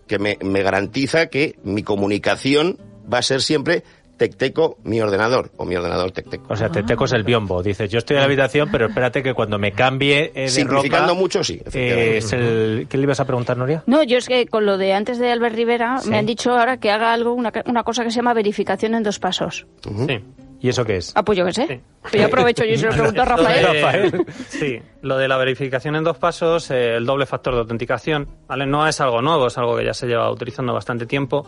que 0.07 0.19
me, 0.19 0.38
me 0.41 0.63
garantiza 0.63 1.27
que 1.27 1.57
mi 1.63 1.83
comunicación 1.83 2.77
va 3.12 3.19
a 3.19 3.24
ser 3.24 3.41
siempre 3.41 3.83
Tecteco 4.20 4.78
mi 4.84 5.02
ordenador 5.02 5.50
o 5.58 5.66
mi 5.66 5.76
ordenador 5.76 6.12
Tecteco. 6.12 6.46
O 6.54 6.56
sea, 6.56 6.70
te 6.70 6.84
tecos 6.84 7.12
el 7.14 7.24
biombo. 7.24 7.64
Dices, 7.64 7.90
yo 7.90 7.98
estoy 7.98 8.18
en 8.18 8.20
la 8.22 8.26
habitación, 8.26 8.70
pero 8.72 8.86
espérate 8.88 9.24
que 9.24 9.34
cuando 9.34 9.58
me 9.58 9.72
cambie 9.72 10.32
eh, 10.36 10.42
de 10.42 10.50
Simplificando 10.50 11.08
ropa, 11.14 11.20
mucho, 11.20 11.44
sí. 11.44 11.60
eh, 11.74 12.18
es 12.18 12.32
el... 12.34 12.86
¿Qué 12.88 12.98
le 12.98 13.04
ibas 13.04 13.20
a 13.20 13.26
preguntar, 13.26 13.58
Noria? 13.58 13.82
No, 13.88 14.04
yo 14.04 14.18
es 14.18 14.28
que 14.28 14.46
con 14.46 14.66
lo 14.68 14.78
de 14.78 14.94
antes 14.94 15.18
de 15.18 15.32
Albert 15.32 15.56
Rivera 15.56 15.98
Sí. 16.00 16.10
me 16.12 16.18
han 16.20 16.26
dicho 16.28 16.52
ahora 16.52 16.78
que 16.78 16.92
haga 16.92 17.14
algo, 17.14 17.34
una, 17.34 17.52
una 17.66 17.84
cosa 17.84 18.04
que 18.04 18.12
se 18.12 18.18
llama 18.18 18.34
verificación 18.36 18.94
en 18.94 19.02
dos 19.04 19.18
pasos. 19.20 19.66
Sí. 19.82 20.20
¿Y 20.62 20.70
eso 20.70 20.84
qué 20.84 20.98
es? 20.98 21.13
Ah, 21.16 21.24
pues 21.24 21.38
yo 21.38 21.46
qué 21.46 21.54
sé. 21.54 21.68
Sí. 21.68 21.82
Pues 22.01 22.13
yo 22.13 22.25
aprovecho 22.25 22.66
y 22.66 22.78
se 22.78 22.88
lo 22.88 22.92
pregunto 22.92 23.22
a. 23.22 23.25
Rafael. 23.25 24.25
Sí, 24.50 24.82
lo 25.01 25.18
de 25.18 25.28
la 25.28 25.38
verificación 25.38 25.96
en 25.96 26.04
dos 26.04 26.18
pasos, 26.18 26.70
eh, 26.72 26.96
el 26.98 27.06
doble 27.06 27.25
factor 27.25 27.54
de 27.54 27.62
autenticación, 27.62 28.28
¿vale? 28.48 28.66
No 28.66 28.86
es 28.88 29.00
algo 29.00 29.22
nuevo, 29.22 29.48
es 29.48 29.58
algo 29.58 29.78
que 29.78 29.86
ya 29.86 29.94
se 29.94 30.08
lleva 30.08 30.30
utilizando 30.30 30.74
bastante 30.74 31.06
tiempo. 31.06 31.46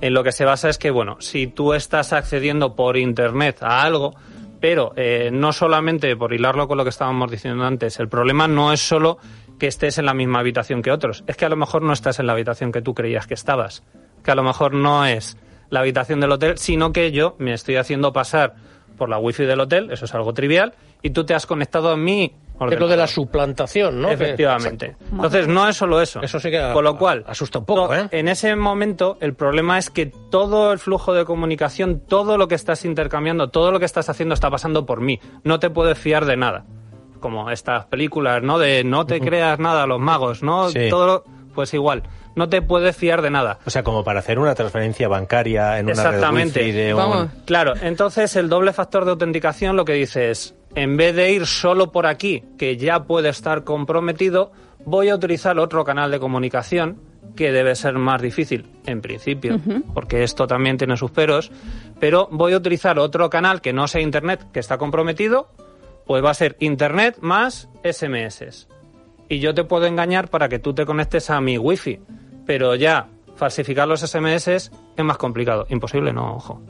En 0.00 0.14
lo 0.14 0.22
que 0.22 0.32
se 0.32 0.44
basa 0.44 0.68
es 0.68 0.78
que, 0.78 0.90
bueno, 0.90 1.16
si 1.20 1.48
tú 1.48 1.74
estás 1.74 2.12
accediendo 2.12 2.76
por 2.76 2.96
Internet 2.96 3.62
a 3.62 3.82
algo, 3.82 4.14
pero 4.60 4.92
eh, 4.96 5.30
no 5.32 5.52
solamente 5.52 6.14
por 6.16 6.32
hilarlo 6.32 6.68
con 6.68 6.78
lo 6.78 6.84
que 6.84 6.90
estábamos 6.90 7.30
diciendo 7.30 7.64
antes, 7.64 7.98
el 7.98 8.08
problema 8.08 8.46
no 8.46 8.72
es 8.72 8.80
solo 8.80 9.18
que 9.58 9.66
estés 9.66 9.98
en 9.98 10.06
la 10.06 10.14
misma 10.14 10.38
habitación 10.40 10.82
que 10.82 10.92
otros, 10.92 11.24
es 11.26 11.36
que 11.36 11.44
a 11.44 11.48
lo 11.48 11.56
mejor 11.56 11.82
no 11.82 11.92
estás 11.92 12.20
en 12.20 12.26
la 12.26 12.32
habitación 12.32 12.70
que 12.72 12.82
tú 12.82 12.94
creías 12.94 13.26
que 13.26 13.34
estabas, 13.34 13.82
que 14.24 14.30
a 14.30 14.34
lo 14.34 14.42
mejor 14.42 14.72
no 14.74 15.04
es 15.04 15.36
la 15.72 15.80
habitación 15.80 16.20
del 16.20 16.30
hotel, 16.30 16.58
sino 16.58 16.92
que 16.92 17.10
yo 17.12 17.34
me 17.38 17.52
estoy 17.54 17.76
haciendo 17.76 18.12
pasar 18.12 18.54
por 18.98 19.08
la 19.08 19.18
wifi 19.18 19.44
del 19.44 19.58
hotel, 19.58 19.90
eso 19.90 20.04
es 20.04 20.14
algo 20.14 20.32
trivial, 20.34 20.74
y 21.02 21.10
tú 21.10 21.24
te 21.24 21.34
has 21.34 21.46
conectado 21.46 21.88
a 21.90 21.96
mi 21.96 22.34
Es 22.70 22.78
lo 22.78 22.86
de 22.86 22.96
la 22.96 23.06
suplantación, 23.08 24.00
¿no? 24.02 24.10
Efectivamente. 24.10 24.94
Entonces, 25.10 25.48
no 25.48 25.66
es 25.68 25.74
solo 25.76 26.00
eso. 26.00 26.20
Eso 26.22 26.38
sí 26.38 26.50
que 26.50 26.58
a- 26.60 26.72
Con 26.74 26.84
lo 26.84 26.96
cual, 26.96 27.24
asusta 27.26 27.58
un 27.58 27.64
poco, 27.64 27.92
¿eh? 27.92 28.06
En 28.12 28.28
ese 28.28 28.54
momento, 28.54 29.16
el 29.20 29.34
problema 29.34 29.78
es 29.78 29.90
que 29.90 30.06
todo 30.30 30.72
el 30.72 30.78
flujo 30.78 31.12
de 31.14 31.24
comunicación, 31.24 32.00
todo 32.06 32.36
lo 32.38 32.46
que 32.46 32.54
estás 32.54 32.84
intercambiando, 32.84 33.48
todo 33.48 33.72
lo 33.72 33.80
que 33.80 33.86
estás 33.86 34.08
haciendo 34.10 34.34
está 34.34 34.50
pasando 34.50 34.86
por 34.86 35.00
mí. 35.00 35.18
No 35.42 35.58
te 35.58 35.70
puedes 35.70 35.98
fiar 35.98 36.24
de 36.26 36.36
nada. 36.36 36.64
Como 37.18 37.50
estas 37.50 37.86
películas, 37.86 38.42
¿no? 38.42 38.58
De 38.58 38.84
no 38.84 39.06
te 39.06 39.20
creas 39.20 39.58
nada, 39.58 39.86
los 39.86 39.98
magos, 40.00 40.42
¿no? 40.42 40.68
Sí. 40.68 40.88
Todo 40.90 41.06
lo- 41.06 41.24
pues 41.54 41.72
igual. 41.74 42.02
No 42.34 42.48
te 42.48 42.62
puedes 42.62 42.96
fiar 42.96 43.22
de 43.22 43.30
nada. 43.30 43.58
O 43.66 43.70
sea, 43.70 43.82
como 43.82 44.04
para 44.04 44.20
hacer 44.20 44.38
una 44.38 44.54
transferencia 44.54 45.08
bancaria 45.08 45.78
en 45.78 45.86
una 45.86 45.92
Exactamente. 45.92 46.60
red 46.60 46.66
wifi 46.66 46.78
de 46.78 46.94
un... 46.94 46.98
Vamos. 46.98 47.28
Claro, 47.44 47.74
entonces 47.80 48.34
el 48.36 48.48
doble 48.48 48.72
factor 48.72 49.04
de 49.04 49.10
autenticación 49.10 49.76
lo 49.76 49.84
que 49.84 49.92
dice 49.94 50.30
es, 50.30 50.54
en 50.74 50.96
vez 50.96 51.14
de 51.14 51.32
ir 51.32 51.46
solo 51.46 51.92
por 51.92 52.06
aquí, 52.06 52.44
que 52.58 52.76
ya 52.76 53.04
puede 53.04 53.28
estar 53.28 53.64
comprometido, 53.64 54.52
voy 54.84 55.10
a 55.10 55.14
utilizar 55.14 55.58
otro 55.58 55.84
canal 55.84 56.10
de 56.10 56.18
comunicación 56.18 57.00
que 57.36 57.52
debe 57.52 57.74
ser 57.74 57.94
más 57.94 58.20
difícil, 58.20 58.66
en 58.86 59.00
principio, 59.00 59.58
porque 59.94 60.22
esto 60.22 60.46
también 60.46 60.76
tiene 60.76 60.96
sus 60.96 61.10
peros, 61.10 61.50
pero 61.98 62.28
voy 62.30 62.52
a 62.52 62.56
utilizar 62.56 62.98
otro 62.98 63.30
canal 63.30 63.60
que 63.60 63.72
no 63.72 63.88
sea 63.88 64.00
Internet, 64.00 64.46
que 64.52 64.60
está 64.60 64.76
comprometido, 64.76 65.48
pues 66.06 66.22
va 66.22 66.30
a 66.30 66.34
ser 66.34 66.56
Internet 66.58 67.18
más 67.20 67.68
SMS. 67.84 68.68
Y 69.28 69.38
yo 69.38 69.54
te 69.54 69.64
puedo 69.64 69.86
engañar 69.86 70.28
para 70.28 70.48
que 70.48 70.58
tú 70.58 70.74
te 70.74 70.84
conectes 70.84 71.30
a 71.30 71.40
mi 71.40 71.56
wifi, 71.58 72.00
pero 72.46 72.74
ya 72.74 73.08
falsificar 73.36 73.88
los 73.88 74.00
SMS 74.00 74.48
es 74.48 74.70
más 74.98 75.16
complicado. 75.16 75.66
Imposible, 75.70 76.12
no, 76.12 76.34
ojo, 76.36 76.60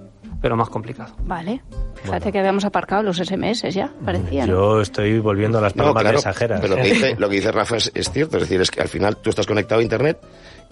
pero 0.41 0.57
más 0.57 0.69
complicado. 0.69 1.15
Vale. 1.25 1.63
Fíjate 2.03 2.33
que 2.33 2.39
habíamos 2.39 2.65
aparcado 2.65 3.03
los 3.03 3.17
SMS 3.19 3.63
ya, 3.73 3.93
parecía. 4.05 4.47
¿no? 4.47 4.53
Yo 4.53 4.81
estoy 4.81 5.19
volviendo 5.19 5.59
a 5.59 5.61
las 5.61 5.75
No, 5.77 5.85
palabras 5.93 6.03
claro, 6.03 6.17
mensajeras. 6.17 6.61
pero 6.61 6.77
lo 6.77 6.83
que, 6.83 6.89
¿eh? 6.89 6.93
dice, 6.95 7.17
lo 7.19 7.29
que 7.29 7.35
dice 7.37 7.53
Rafa 7.53 7.77
es, 7.77 7.91
es 7.95 8.11
cierto, 8.11 8.37
es 8.37 8.45
decir, 8.45 8.61
es 8.61 8.71
que 8.71 8.81
al 8.81 8.89
final 8.89 9.17
tú 9.17 9.31
estás 9.31 9.47
conectado 9.47 9.81
a 9.81 9.83
Internet 9.85 10.19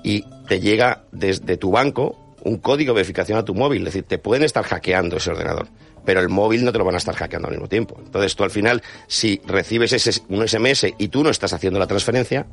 y 0.03 0.23
te 0.49 0.61
llega 0.61 1.03
desde 1.13 1.57
tu 1.57 1.71
banco 1.71 2.30
un 2.45 2.59
código 2.59 2.93
de 2.93 3.01
verificación 3.01 3.39
a 3.39 3.45
tu 3.45 3.55
móvil, 3.55 3.83
es 3.83 3.95
decir, 3.95 4.05
te 4.05 4.19
pueden 4.19 4.45
estar 4.45 4.65
hackeando 4.65 5.17
ese 5.17 5.31
ordenador, 5.31 5.69
pero 6.05 6.21
el 6.21 6.29
móvil 6.29 6.65
no 6.65 6.73
te 6.73 6.79
lo 6.79 6.85
van 6.85 6.95
a 6.95 6.99
estar 6.99 7.15
hackeando 7.15 7.49
al 7.49 7.55
mismo 7.55 7.69
tiempo. 7.69 7.97
Entonces 8.05 8.35
tú 8.37 8.45
al 8.45 8.51
final, 8.51 8.83
si 9.07 9.41
recibes 9.47 9.93
ese, 9.93 10.23
un 10.29 10.47
SMS 10.47 10.87
y 10.99 11.09
tú 11.09 11.23
no 11.23 11.31
estás 11.31 11.53
haciendo 11.53 11.79
la 11.79 11.87
transferencia, 11.87 12.47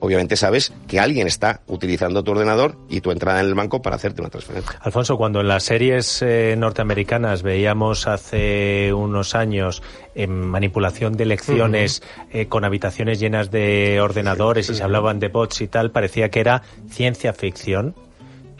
obviamente 0.00 0.36
sabes 0.36 0.72
que 0.88 0.98
alguien 0.98 1.26
está 1.26 1.60
utilizando 1.66 2.24
tu 2.24 2.32
ordenador 2.32 2.76
y 2.88 3.00
tu 3.00 3.10
entrada 3.10 3.40
en 3.40 3.46
el 3.46 3.54
banco 3.54 3.80
para 3.82 3.96
hacerte 3.96 4.20
una 4.20 4.30
transferencia. 4.30 4.78
Alfonso, 4.80 5.16
cuando 5.16 5.40
en 5.40 5.48
las 5.48 5.64
series 5.64 6.22
eh, 6.22 6.54
norteamericanas 6.58 7.42
veíamos 7.42 8.06
hace 8.06 8.92
unos 8.92 9.34
años 9.34 9.82
eh, 10.14 10.26
manipulación 10.26 11.16
de 11.16 11.24
elecciones 11.24 12.02
eh, 12.32 12.46
con 12.46 12.64
habitaciones 12.64 13.20
llenas 13.20 13.50
de 13.50 14.00
ordenadores 14.00 14.68
y 14.70 14.74
se 14.74 14.82
hablaban 14.82 15.20
de 15.20 15.28
bots 15.28 15.60
y 15.60 15.68
tal, 15.68 15.90
parecía 15.90 16.30
que 16.30 16.40
era 16.40 16.62
ciencia 16.88 17.32
ficción. 17.32 17.94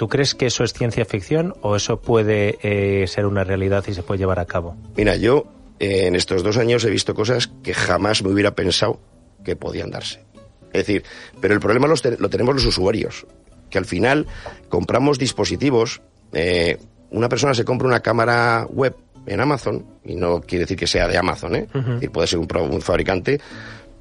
¿Tú 0.00 0.09
crees 0.09 0.35
que 0.35 0.47
eso 0.47 0.64
es 0.64 0.73
ciencia 0.73 1.04
ficción 1.04 1.52
o 1.61 1.76
eso 1.76 2.00
puede 2.00 2.57
eh, 2.62 3.07
ser 3.07 3.26
una 3.26 3.45
realidad 3.45 3.85
y 3.87 3.92
se 3.92 4.02
puede 4.02 4.16
llevar 4.16 4.38
a 4.38 4.47
cabo? 4.47 4.75
Mira, 4.97 5.14
yo 5.16 5.45
eh, 5.78 6.07
en 6.07 6.14
estos 6.16 6.42
dos 6.42 6.57
años 6.57 6.83
he 6.87 6.90
visto 6.90 7.12
cosas 7.14 7.50
que 7.62 7.75
jamás 7.75 8.23
me 8.23 8.30
hubiera 8.33 8.54
pensado 8.54 8.99
que 9.45 9.57
podían 9.57 9.90
darse. 9.90 10.25
Es 10.73 10.87
decir, 10.87 11.04
pero 11.42 11.52
el 11.52 11.61
problema 11.61 11.87
los 11.87 12.00
te- 12.00 12.16
lo 12.16 12.30
tenemos 12.30 12.54
los 12.54 12.64
usuarios, 12.64 13.26
que 13.69 13.76
al 13.76 13.85
final 13.85 14.26
compramos 14.71 15.19
dispositivos, 15.19 16.00
eh, 16.33 16.78
una 17.11 17.28
persona 17.28 17.52
se 17.52 17.66
compra 17.66 17.87
una 17.87 18.00
cámara 18.00 18.66
web 18.71 18.97
en 19.26 19.38
Amazon, 19.38 19.85
y 20.02 20.14
no 20.16 20.40
quiere 20.40 20.64
decir 20.64 20.78
que 20.78 20.87
sea 20.87 21.09
de 21.09 21.19
Amazon, 21.19 21.57
¿eh? 21.57 21.66
Es 21.75 21.87
decir, 21.87 22.11
puede 22.11 22.26
ser 22.26 22.38
un, 22.38 22.49
un 22.71 22.80
fabricante 22.80 23.38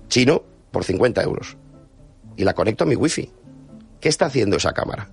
chino 0.07 0.43
por 0.71 0.85
50 0.85 1.21
euros, 1.23 1.57
y 2.37 2.45
la 2.45 2.53
conecto 2.53 2.85
a 2.85 2.87
mi 2.87 2.95
wifi. 2.95 3.29
¿Qué 3.99 4.07
está 4.07 4.27
haciendo 4.27 4.55
esa 4.55 4.71
cámara? 4.71 5.09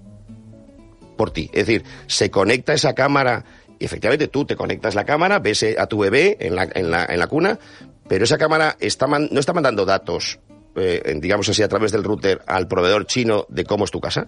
Por 1.17 1.31
ti. 1.31 1.51
Es 1.53 1.67
decir, 1.67 1.85
se 2.07 2.31
conecta 2.31 2.73
esa 2.75 2.95
cámara 2.95 3.45
y 3.79 3.85
efectivamente 3.85 4.29
tú 4.29 4.45
te 4.45 4.57
conectas 4.57 4.95
la 4.95 5.05
cámara, 5.05 5.39
ves 5.39 5.63
eh, 5.63 5.77
a 5.79 5.87
tu 5.87 5.99
bebé 5.99 6.37
en 6.41 6.55
la, 6.57 6.69
en 6.75 6.91
la, 6.91 7.05
en 7.09 7.19
la 7.19 7.27
cuna, 7.27 7.59
pero 8.09 8.25
esa 8.25 8.39
cámara 8.39 8.77
está 8.81 9.07
man- 9.07 9.29
no 9.31 9.41
está 9.41 9.53
mandando 9.53 9.85
datos, 9.85 10.39
eh, 10.77 11.15
digamos 11.21 11.49
así, 11.49 11.63
a 11.63 11.69
través 11.69 11.93
del 11.93 12.05
router 12.05 12.41
al 12.47 12.69
proveedor 12.69 13.07
chino 13.07 13.45
de 13.49 13.65
cómo 13.65 13.85
es 13.85 13.91
tu 13.91 14.01
casa. 14.01 14.27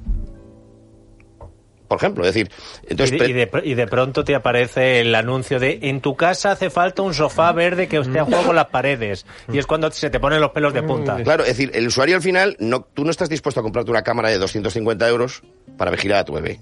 Por 1.88 1.96
ejemplo, 1.96 2.22
es 2.26 2.34
decir, 2.34 2.50
entonces... 2.86 3.16
y, 3.16 3.18
de, 3.18 3.30
y 3.30 3.32
de 3.32 3.50
pr- 3.50 3.62
y 3.64 3.72
de 3.74 3.86
pronto 3.86 4.22
te 4.22 4.34
aparece 4.34 5.00
el 5.00 5.14
anuncio 5.14 5.58
de 5.58 5.78
en 5.84 6.02
tu 6.02 6.16
casa 6.16 6.50
hace 6.50 6.68
falta 6.68 7.00
un 7.00 7.14
sofá 7.14 7.50
verde 7.52 7.88
que 7.88 7.96
esté 7.96 8.18
a 8.18 8.26
juego 8.26 8.42
con 8.44 8.56
las 8.56 8.66
paredes. 8.66 9.24
Y 9.50 9.56
es 9.56 9.66
cuando 9.66 9.90
se 9.90 10.10
te 10.10 10.20
ponen 10.20 10.42
los 10.42 10.50
pelos 10.50 10.74
de 10.74 10.82
punta. 10.82 11.16
Claro, 11.22 11.44
es 11.44 11.48
decir, 11.56 11.70
el 11.72 11.86
usuario 11.86 12.16
al 12.16 12.22
final, 12.22 12.58
no, 12.60 12.82
tú 12.92 13.04
no 13.04 13.10
estás 13.10 13.30
dispuesto 13.30 13.60
a 13.60 13.62
comprarte 13.62 13.90
una 13.90 14.02
cámara 14.02 14.28
de 14.28 14.36
250 14.36 15.08
euros 15.08 15.42
para 15.78 15.90
vigilar 15.90 16.18
a 16.18 16.24
tu 16.26 16.34
bebé. 16.34 16.60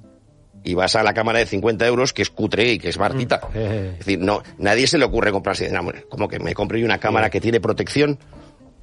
Y 0.67 0.75
vas 0.75 0.97
a 0.97 1.03
la 1.05 1.15
cámara 1.15 1.39
de 1.39 1.47
50 1.47 1.87
euros 1.87 2.13
que 2.13 2.23
es 2.23 2.31
cutre 2.31 2.73
y 2.73 2.79
que 2.81 2.89
es 2.89 2.99
bartita. 2.99 3.41
Es 3.55 3.99
decir, 4.01 4.19
no, 4.19 4.43
nadie 4.59 4.87
se 4.89 4.99
le 4.99 5.05
ocurre 5.05 5.31
comprarse, 5.31 5.71
no, 5.71 5.81
como 6.09 6.27
que 6.27 6.41
me 6.41 6.55
compre 6.55 6.85
una 6.85 6.99
cámara 6.99 7.31
que 7.31 7.41
tiene 7.41 7.61
protección. 7.61 8.19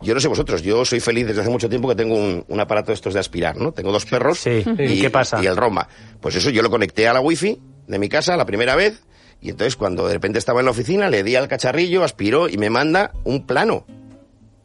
Yo 0.02 0.14
no 0.14 0.20
sé 0.22 0.28
vosotros, 0.30 0.62
yo 0.64 0.86
soy 0.86 1.00
feliz 1.02 1.28
desde 1.28 1.42
hace 1.42 1.50
mucho 1.50 1.68
tiempo 1.68 1.90
que 1.90 1.96
tengo 1.96 2.16
un, 2.16 2.46
un 2.48 2.60
aparato 2.60 2.88
de 2.88 2.94
estos 2.96 3.14
de 3.14 3.20
aspirar, 3.20 3.58
¿no? 3.58 3.74
Tengo 3.74 3.92
dos 3.92 4.06
perros 4.06 4.40
Sí. 4.40 4.64
y, 4.80 4.84
¿Y 4.84 5.02
qué 5.02 5.10
pasa? 5.10 5.42
y 5.44 5.46
el 5.46 5.58
Roma. 5.58 5.88
Pues 6.22 6.36
eso 6.36 6.50
yo 6.50 6.62
lo 6.62 6.70
conecté 6.70 7.08
a 7.08 7.14
la 7.14 7.20
wifi 7.22 7.60
de 7.88 8.00
mi 8.00 8.08
casa 8.08 8.38
la 8.38 8.46
primera 8.46 8.76
vez 8.76 9.04
y 9.42 9.50
entonces 9.50 9.76
cuando 9.76 10.08
de 10.08 10.14
repente 10.14 10.40
estaba 10.40 10.62
en 10.62 10.66
la 10.66 10.72
oficina 10.72 11.10
le 11.10 11.22
di 11.24 11.36
al 11.36 11.50
cacharrillo, 11.50 12.04
aspiró 12.06 12.48
y 12.48 12.58
me 12.58 12.70
manda 12.70 13.12
un 13.26 13.46
plano 13.46 13.86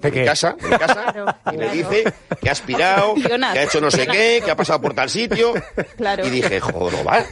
¿De 0.00 0.12
qué? 0.12 0.20
mi 0.20 0.26
casa, 0.26 0.56
de 0.60 0.68
mi 0.68 0.76
casa, 0.78 0.94
Claro, 1.12 1.26
y 1.46 1.56
me 1.56 1.56
claro. 1.56 1.72
dice 1.72 2.12
que 2.40 2.48
ha 2.48 2.52
aspirado, 2.52 3.14
Jonas, 3.28 3.52
que 3.52 3.58
ha 3.58 3.62
hecho 3.64 3.80
no 3.80 3.90
sé 3.90 4.06
qué, 4.06 4.40
que 4.44 4.50
ha 4.50 4.56
pasado 4.56 4.80
por 4.80 4.94
tal 4.94 5.10
sitio. 5.10 5.54
Claro. 5.96 6.26
Y 6.26 6.30
dije, 6.30 6.60
joder, 6.60 7.06
va. 7.06 7.24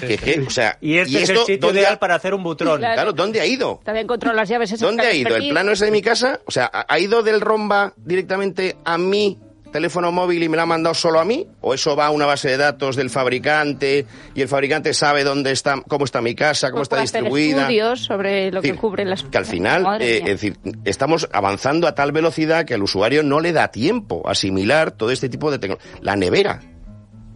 Que, 0.00 0.16
que, 0.18 0.40
o 0.40 0.50
sea, 0.50 0.76
Y 0.80 0.98
este 0.98 1.22
es 1.22 1.28
el 1.30 1.36
esto, 1.36 1.46
sitio 1.46 1.66
¿dónde 1.68 1.80
ideal 1.80 1.94
ha- 1.94 1.98
para 2.00 2.14
hacer 2.16 2.34
un 2.34 2.42
butrón. 2.42 2.78
Claro. 2.80 2.94
Claro, 2.94 3.12
¿dónde 3.12 3.40
ha 3.40 3.46
ido? 3.46 3.80
También 3.84 4.06
controla 4.06 4.34
las 4.34 4.48
llaves 4.48 4.70
esas 4.72 4.80
¿Dónde 4.80 5.06
ha 5.06 5.12
ido? 5.12 5.28
¿El 5.28 5.34
perdido. 5.34 5.52
plano 5.54 5.72
ese 5.72 5.84
de 5.84 5.90
mi 5.92 6.02
casa? 6.02 6.40
O 6.46 6.50
sea, 6.50 6.68
¿ha 6.72 6.86
ha 6.88 6.98
ido 6.98 7.22
del 7.22 7.40
romba 7.40 7.92
directamente 7.96 8.76
a 8.84 8.98
mi 8.98 9.38
teléfono 9.70 10.12
móvil 10.12 10.42
y 10.42 10.48
me 10.48 10.56
lo 10.56 10.62
ha 10.62 10.66
mandado 10.66 10.94
solo 10.94 11.20
a 11.20 11.24
mí? 11.24 11.46
¿O 11.60 11.74
eso 11.74 11.96
va 11.96 12.06
a 12.06 12.10
una 12.10 12.26
base 12.26 12.48
de 12.48 12.56
datos 12.56 12.96
del 12.96 13.10
fabricante 13.10 14.06
y 14.34 14.42
el 14.42 14.48
fabricante 14.48 14.94
sabe 14.94 15.24
dónde 15.24 15.52
está, 15.52 15.82
cómo 15.86 16.04
está 16.04 16.20
mi 16.20 16.34
casa, 16.34 16.70
cómo 16.70 16.80
Pues 16.80 16.86
está 16.86 16.96
hacer 17.02 17.22
distribuida? 17.22 17.62
estudios 17.62 18.00
sobre 18.00 18.50
lo 18.50 18.60
decir, 18.60 18.74
que 18.74 18.80
cubre 18.80 19.04
las... 19.04 19.24
Que 19.24 19.38
al 19.38 19.46
final, 19.46 20.00
eh, 20.00 20.18
es 20.18 20.24
decir, 20.24 20.58
estamos 20.84 21.28
avanzando 21.32 21.86
a 21.86 21.94
tal 21.94 22.12
velocidad 22.12 22.64
que 22.64 22.74
al 22.74 22.82
usuario 22.82 23.22
no 23.22 23.40
le 23.40 23.52
da 23.52 23.68
tiempo 23.68 24.22
a 24.26 24.32
asimilar 24.32 24.92
todo 24.92 25.10
este 25.10 25.28
tipo 25.28 25.50
de 25.50 25.58
tecnología. 25.58 25.90
La 26.00 26.16
nevera. 26.16 26.60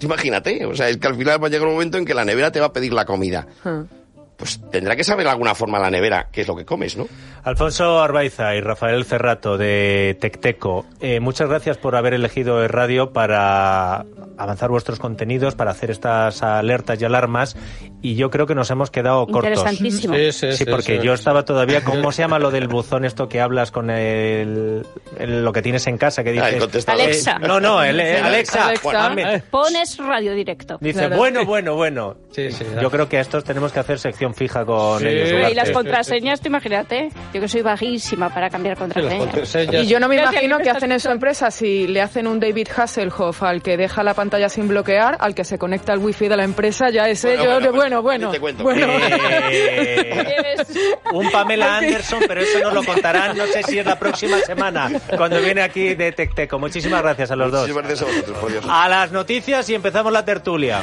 Imagínate, 0.00 0.66
o 0.66 0.74
sea, 0.74 0.88
es 0.88 0.96
que 0.96 1.06
al 1.06 1.14
final 1.14 1.42
va 1.42 1.46
a 1.46 1.50
llegar 1.50 1.68
un 1.68 1.74
momento 1.74 1.96
en 1.96 2.04
que 2.04 2.14
la 2.14 2.24
nevera 2.24 2.50
te 2.50 2.60
va 2.60 2.66
a 2.66 2.72
pedir 2.72 2.92
la 2.92 3.04
comida. 3.04 3.46
Ah. 3.64 3.84
Pues 4.42 4.60
tendrá 4.72 4.96
que 4.96 5.04
saber 5.04 5.24
de 5.24 5.30
alguna 5.30 5.54
forma 5.54 5.78
la 5.78 5.88
nevera 5.88 6.26
qué 6.32 6.40
es 6.40 6.48
lo 6.48 6.56
que 6.56 6.64
comes, 6.64 6.96
¿no? 6.96 7.06
Alfonso 7.44 8.00
Arbaiza 8.02 8.56
y 8.56 8.60
Rafael 8.60 9.04
Cerrato 9.04 9.56
de 9.56 10.16
Tecteco, 10.20 10.84
eh, 11.00 11.20
muchas 11.20 11.48
gracias 11.48 11.76
por 11.76 11.94
haber 11.94 12.12
elegido 12.14 12.60
el 12.62 12.68
radio 12.68 13.12
para 13.12 14.04
avanzar 14.38 14.70
vuestros 14.70 14.98
contenidos, 14.98 15.54
para 15.54 15.70
hacer 15.70 15.92
estas 15.92 16.42
alertas 16.42 17.00
y 17.00 17.04
alarmas. 17.04 17.56
Y 18.00 18.16
yo 18.16 18.30
creo 18.30 18.46
que 18.48 18.56
nos 18.56 18.68
hemos 18.72 18.90
quedado 18.90 19.24
cortos. 19.28 19.50
Interesantísimo. 19.58 20.14
Sí, 20.16 20.32
sí, 20.32 20.52
Sí, 20.52 20.56
sí, 20.58 20.64
porque 20.64 20.98
sí. 20.98 21.06
yo 21.06 21.14
estaba 21.14 21.44
todavía, 21.44 21.84
¿cómo 21.84 22.10
se 22.12 22.22
llama 22.22 22.40
lo 22.40 22.50
del 22.50 22.66
buzón 22.66 23.04
esto 23.04 23.28
que 23.28 23.40
hablas 23.40 23.70
con 23.70 23.90
el, 23.90 24.84
el- 25.20 25.44
lo 25.44 25.52
que 25.52 25.62
tienes 25.62 25.86
en 25.86 25.98
casa 25.98 26.24
que 26.24 26.32
dices? 26.32 26.56
contestador. 26.56 27.02
Alexa. 27.02 27.38
no, 27.38 27.60
no, 27.60 27.82
el, 27.82 28.00
eh, 28.00 28.18
Alexa, 28.18 28.66
Alexa. 28.66 29.08
bueno, 29.14 29.42
Pones 29.52 29.98
radio 29.98 30.32
directo. 30.34 30.78
Dice, 30.80 30.98
Claro. 31.00 31.16
bueno, 31.16 31.44
bueno, 31.44 31.74
bueno. 31.76 32.16
Sí, 32.32 32.50
sí, 32.50 32.64
Yo 32.80 32.90
creo 32.90 33.08
que 33.08 33.18
a 33.18 33.20
estos 33.20 33.44
tenemos 33.44 33.72
que 33.72 33.80
hacer 33.80 33.98
sección 34.00 34.31
fija 34.34 34.64
con 34.64 35.00
Sí. 35.00 35.06
ellos. 35.08 35.50
Y 35.50 35.54
las 35.54 35.70
contraseñas, 35.70 36.40
tú 36.40 36.48
imagínate. 36.48 37.08
Yo 37.32 37.40
que 37.40 37.48
soy 37.48 37.62
bajísima 37.62 38.28
para 38.32 38.50
cambiar 38.50 38.76
Sí, 38.76 39.18
contraseñas. 39.18 39.84
Y 39.84 39.86
yo 39.86 40.00
no 40.00 40.08
me 40.08 40.16
imagino 40.16 40.58
estás 40.58 40.76
hacen 40.76 40.92
en 40.92 41.00
su 41.00 41.10
empresa 41.10 41.50
si 41.50 41.86
le 41.86 42.00
hacen 42.00 42.26
un 42.26 42.40
David 42.40 42.68
Hasselhoff 42.76 43.42
al 43.42 43.62
que 43.62 43.76
deja 43.76 44.02
la 44.02 44.14
pantalla 44.14 44.48
sin 44.48 44.68
bloquear, 44.68 45.16
al 45.20 45.34
que 45.34 45.44
se 45.44 45.58
conecta 45.58 45.92
al 45.92 45.98
wifi 45.98 46.28
de 46.28 46.36
la 46.36 46.44
empresa, 46.44 46.90
ya 46.90 47.08
ese 47.08 47.36
Bueno, 47.36 47.44
yo, 47.44 47.50
bueno, 47.50 47.66
de- 47.66 47.70
bueno, 47.72 48.02
bueno, 48.02 48.02
bueno, 48.02 48.30
te 48.32 48.40
cuento. 48.40 48.62
bueno. 48.64 48.86
Eh, 49.50 50.56
un 51.12 51.30
Pamela 51.30 51.76
Anderson, 51.78 52.20
pero 52.26 52.40
eso 52.40 52.58
nos 52.60 52.72
lo 52.74 52.82
contarán, 52.84 53.36
no 53.36 53.46
sé 53.46 53.62
si 53.62 53.78
es 53.78 53.86
la 53.86 53.98
próxima 53.98 54.38
semana, 54.40 54.90
cuando 55.16 55.40
viene 55.40 55.62
aquí 55.62 55.94
de 55.94 56.12
Tecteco. 56.12 56.58
Muchísimas 56.58 57.02
gracias 57.02 57.30
a 57.30 57.36
los 57.36 57.50
dos. 57.50 57.60
Muchísimas 57.68 57.86
gracias 57.86 58.08
a 58.08 58.12
vosotros, 58.12 58.38
por 58.38 58.50
Dios. 58.52 58.64
A 58.68 58.88
las 58.88 59.12
noticias 59.12 59.68
y 59.68 59.74
empezamos 59.74 60.12
la 60.12 60.24
tertulia. 60.24 60.82